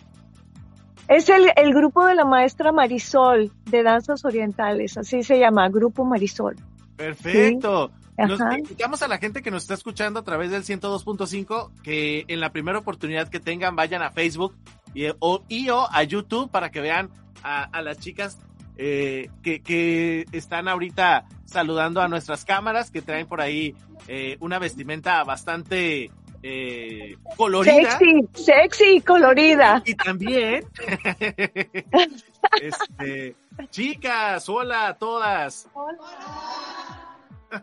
Es 1.10 1.28
el, 1.28 1.50
el, 1.56 1.74
grupo 1.74 2.06
de 2.06 2.14
la 2.14 2.24
maestra 2.24 2.70
Marisol 2.70 3.50
de 3.64 3.82
danzas 3.82 4.24
orientales, 4.24 4.96
así 4.96 5.24
se 5.24 5.40
llama, 5.40 5.68
Grupo 5.68 6.04
Marisol. 6.04 6.54
Perfecto. 6.96 7.90
Nos 8.16 8.38
invitamos 8.40 9.02
a 9.02 9.08
la 9.08 9.18
gente 9.18 9.42
que 9.42 9.50
nos 9.50 9.62
está 9.62 9.74
escuchando 9.74 10.20
a 10.20 10.22
través 10.22 10.52
del 10.52 10.62
102.5 10.62 11.72
que 11.82 12.26
en 12.28 12.38
la 12.38 12.52
primera 12.52 12.78
oportunidad 12.78 13.28
que 13.28 13.40
tengan 13.40 13.74
vayan 13.74 14.02
a 14.02 14.12
Facebook 14.12 14.54
y 14.94 15.08
o, 15.18 15.88
a 15.90 16.02
YouTube 16.04 16.48
para 16.48 16.70
que 16.70 16.80
vean 16.80 17.10
a, 17.42 17.82
las 17.82 17.98
chicas 17.98 18.38
eh, 18.76 19.30
que, 19.42 19.62
que, 19.62 20.26
están 20.30 20.68
ahorita 20.68 21.26
saludando 21.44 22.00
a 22.00 22.06
nuestras 22.06 22.44
cámaras, 22.44 22.92
que 22.92 23.02
traen 23.02 23.26
por 23.26 23.40
ahí 23.40 23.74
eh, 24.06 24.36
una 24.38 24.60
vestimenta 24.60 25.24
bastante 25.24 26.12
eh, 26.42 27.16
colorida. 27.36 27.98
Sexy, 27.98 28.28
sexy 28.32 28.96
y 28.96 29.00
colorida. 29.00 29.82
Y 29.84 29.94
también, 29.94 30.64
este, 32.60 33.36
chicas, 33.70 34.48
hola 34.48 34.88
a 34.88 34.94
todas. 34.94 35.68
Hola. 35.74 35.98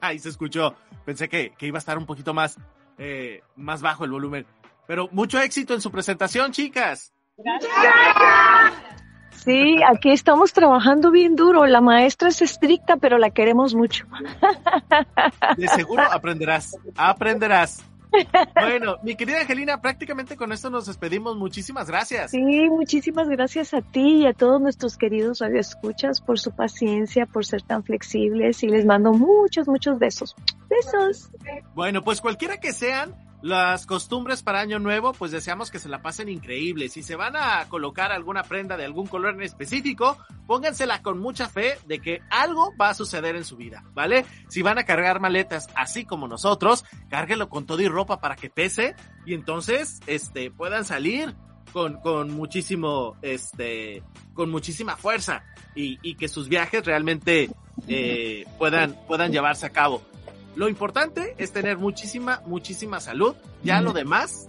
Ahí 0.01 0.19
se 0.19 0.29
escuchó. 0.29 0.75
Pensé 1.05 1.29
que, 1.29 1.53
que, 1.57 1.67
iba 1.67 1.77
a 1.77 1.79
estar 1.79 1.97
un 1.97 2.05
poquito 2.05 2.33
más, 2.33 2.57
eh, 2.97 3.41
más 3.55 3.81
bajo 3.81 4.03
el 4.03 4.11
volumen. 4.11 4.45
Pero 4.85 5.09
mucho 5.11 5.39
éxito 5.39 5.73
en 5.73 5.81
su 5.81 5.91
presentación, 5.91 6.51
chicas. 6.51 7.13
Gracias. 7.37 7.71
Sí, 9.31 9.81
aquí 9.83 10.11
estamos 10.11 10.51
trabajando 10.51 11.09
bien 11.09 11.35
duro. 11.35 11.65
La 11.65 11.79
maestra 11.79 12.29
es 12.29 12.41
estricta, 12.41 12.97
pero 12.97 13.17
la 13.17 13.29
queremos 13.29 13.75
mucho. 13.75 14.05
De 15.55 15.67
seguro 15.69 16.03
aprenderás, 16.11 16.77
aprenderás. 16.95 17.83
Bueno, 18.53 18.97
mi 19.03 19.15
querida 19.15 19.41
Angelina, 19.41 19.81
prácticamente 19.81 20.35
con 20.35 20.51
esto 20.51 20.69
nos 20.69 20.85
despedimos. 20.85 21.37
Muchísimas 21.37 21.87
gracias. 21.87 22.31
Sí, 22.31 22.69
muchísimas 22.69 23.27
gracias 23.29 23.73
a 23.73 23.81
ti 23.81 24.23
y 24.23 24.25
a 24.25 24.33
todos 24.33 24.61
nuestros 24.61 24.97
queridos 24.97 25.39
radioescuchas 25.39 26.21
por 26.21 26.39
su 26.39 26.51
paciencia, 26.55 27.25
por 27.25 27.45
ser 27.45 27.61
tan 27.61 27.83
flexibles 27.83 28.63
y 28.63 28.67
les 28.67 28.85
mando 28.85 29.13
muchos, 29.13 29.67
muchos 29.67 29.99
besos. 29.99 30.35
Besos. 30.69 31.31
Bueno, 31.73 32.03
pues 32.03 32.21
cualquiera 32.21 32.57
que 32.57 32.73
sean 32.73 33.15
las 33.41 33.85
costumbres 33.85 34.41
para 34.41 34.61
Año 34.61 34.79
Nuevo, 34.79 35.13
pues 35.13 35.31
deseamos 35.31 35.69
que 35.69 35.79
se 35.79 35.89
la 35.89 36.01
pasen 36.01 36.27
increíble. 36.27 36.89
Si 36.89 37.03
se 37.03 37.15
van 37.15 37.35
a 37.35 37.67
colocar 37.69 38.11
alguna 38.11 38.43
prenda 38.43 38.77
de 38.77 38.85
algún 38.85 39.07
color 39.07 39.35
en 39.35 39.43
específico, 39.43 40.17
póngansela 40.47 41.01
con 41.01 41.19
mucha 41.19 41.47
fe 41.47 41.77
de 41.85 41.99
que 41.99 42.21
algo 42.29 42.73
va 42.79 42.89
a 42.89 42.93
suceder 42.95 43.35
en 43.35 43.45
su 43.45 43.55
vida, 43.55 43.83
¿vale? 43.93 44.25
Si 44.47 44.61
van 44.61 44.79
a 44.79 44.85
cargar 44.85 45.19
maletas 45.19 45.67
así 45.75 46.03
como 46.03 46.27
nosotros, 46.27 46.83
cárguelo 47.09 47.49
con 47.49 47.65
todo 47.65 47.81
y 47.81 47.87
ropa 47.87 48.19
para 48.19 48.35
que 48.35 48.49
pese 48.49 48.95
y 49.25 49.33
entonces, 49.33 49.99
este, 50.07 50.51
puedan 50.51 50.85
salir 50.85 51.35
con, 51.73 51.99
con 51.99 52.31
muchísimo, 52.31 53.17
este, 53.21 54.01
con 54.33 54.49
muchísima 54.49 54.97
fuerza 54.97 55.43
y, 55.75 56.15
que 56.15 56.27
sus 56.27 56.49
viajes 56.49 56.83
realmente 56.83 57.51
eh, 57.87 58.45
puedan, 58.57 58.95
puedan 59.07 59.31
llevarse 59.31 59.67
a 59.67 59.69
cabo. 59.69 60.01
Lo 60.57 60.67
importante 60.67 61.35
es 61.37 61.53
tener 61.53 61.77
muchísima, 61.77 62.41
muchísima 62.47 62.99
salud. 62.99 63.35
Ya 63.61 63.79
lo 63.79 63.93
demás, 63.93 64.47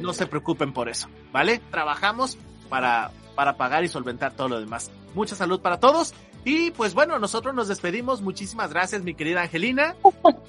no 0.00 0.12
se 0.12 0.26
preocupen 0.28 0.72
por 0.72 0.88
eso, 0.88 1.08
¿vale? 1.32 1.60
Trabajamos 1.72 2.38
para, 2.68 3.10
para 3.34 3.56
pagar 3.56 3.82
y 3.82 3.88
solventar 3.88 4.34
todo 4.34 4.48
lo 4.48 4.60
demás. 4.60 4.92
Mucha 5.14 5.34
salud 5.34 5.60
para 5.60 5.80
todos. 5.80 6.14
Y 6.44 6.70
pues 6.70 6.94
bueno, 6.94 7.18
nosotros 7.18 7.52
nos 7.52 7.66
despedimos. 7.66 8.22
Muchísimas 8.22 8.72
gracias, 8.72 9.02
mi 9.02 9.14
querida 9.14 9.42
Angelina. 9.42 9.96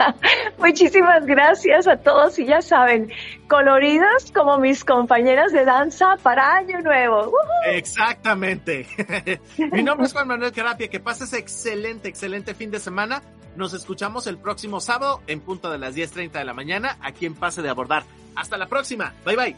Muchísimas 0.59 1.25
gracias 1.25 1.87
a 1.87 1.97
todos 1.97 2.37
y 2.37 2.45
ya 2.45 2.61
saben, 2.61 3.11
coloridas 3.47 4.31
como 4.31 4.59
mis 4.59 4.85
compañeras 4.85 5.51
de 5.51 5.65
danza 5.65 6.15
para 6.21 6.57
Año 6.57 6.79
Nuevo. 6.81 7.31
Exactamente. 7.65 8.85
mi 9.71 9.81
nombre 9.81 10.05
es 10.05 10.13
Juan 10.13 10.27
Manuel 10.27 10.51
Carapia. 10.51 10.89
Que 10.89 10.99
pases 10.99 11.33
excelente, 11.33 12.07
excelente 12.07 12.53
fin 12.53 12.69
de 12.69 12.79
semana. 12.79 13.23
Nos 13.55 13.73
escuchamos 13.73 14.27
el 14.27 14.37
próximo 14.37 14.79
sábado 14.79 15.21
en 15.27 15.41
punto 15.41 15.69
de 15.69 15.77
las 15.77 15.95
10.30 15.95 16.31
de 16.31 16.45
la 16.45 16.53
mañana 16.53 16.97
aquí 17.01 17.25
en 17.25 17.35
Pase 17.35 17.61
de 17.61 17.69
Abordar. 17.69 18.03
Hasta 18.35 18.57
la 18.57 18.67
próxima. 18.67 19.13
Bye 19.25 19.35
bye. 19.35 19.55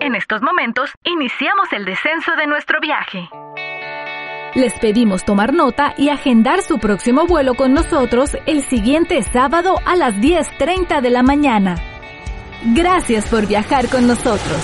En 0.00 0.14
estos 0.14 0.42
momentos, 0.42 0.90
iniciamos 1.04 1.72
el 1.72 1.84
descenso 1.84 2.36
de 2.36 2.46
nuestro 2.46 2.78
viaje. 2.80 3.28
Les 4.54 4.72
pedimos 4.78 5.24
tomar 5.24 5.52
nota 5.52 5.94
y 5.98 6.08
agendar 6.08 6.62
su 6.62 6.78
próximo 6.78 7.26
vuelo 7.26 7.54
con 7.54 7.74
nosotros 7.74 8.36
el 8.46 8.62
siguiente 8.64 9.22
sábado 9.22 9.76
a 9.84 9.96
las 9.96 10.14
10.30 10.14 11.02
de 11.02 11.10
la 11.10 11.22
mañana. 11.22 11.76
Gracias 12.74 13.28
por 13.28 13.46
viajar 13.46 13.88
con 13.88 14.06
nosotros. 14.06 14.58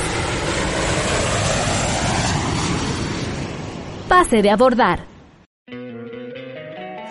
Pase 4.09 4.42
de 4.42 4.50
abordar. 4.50 5.12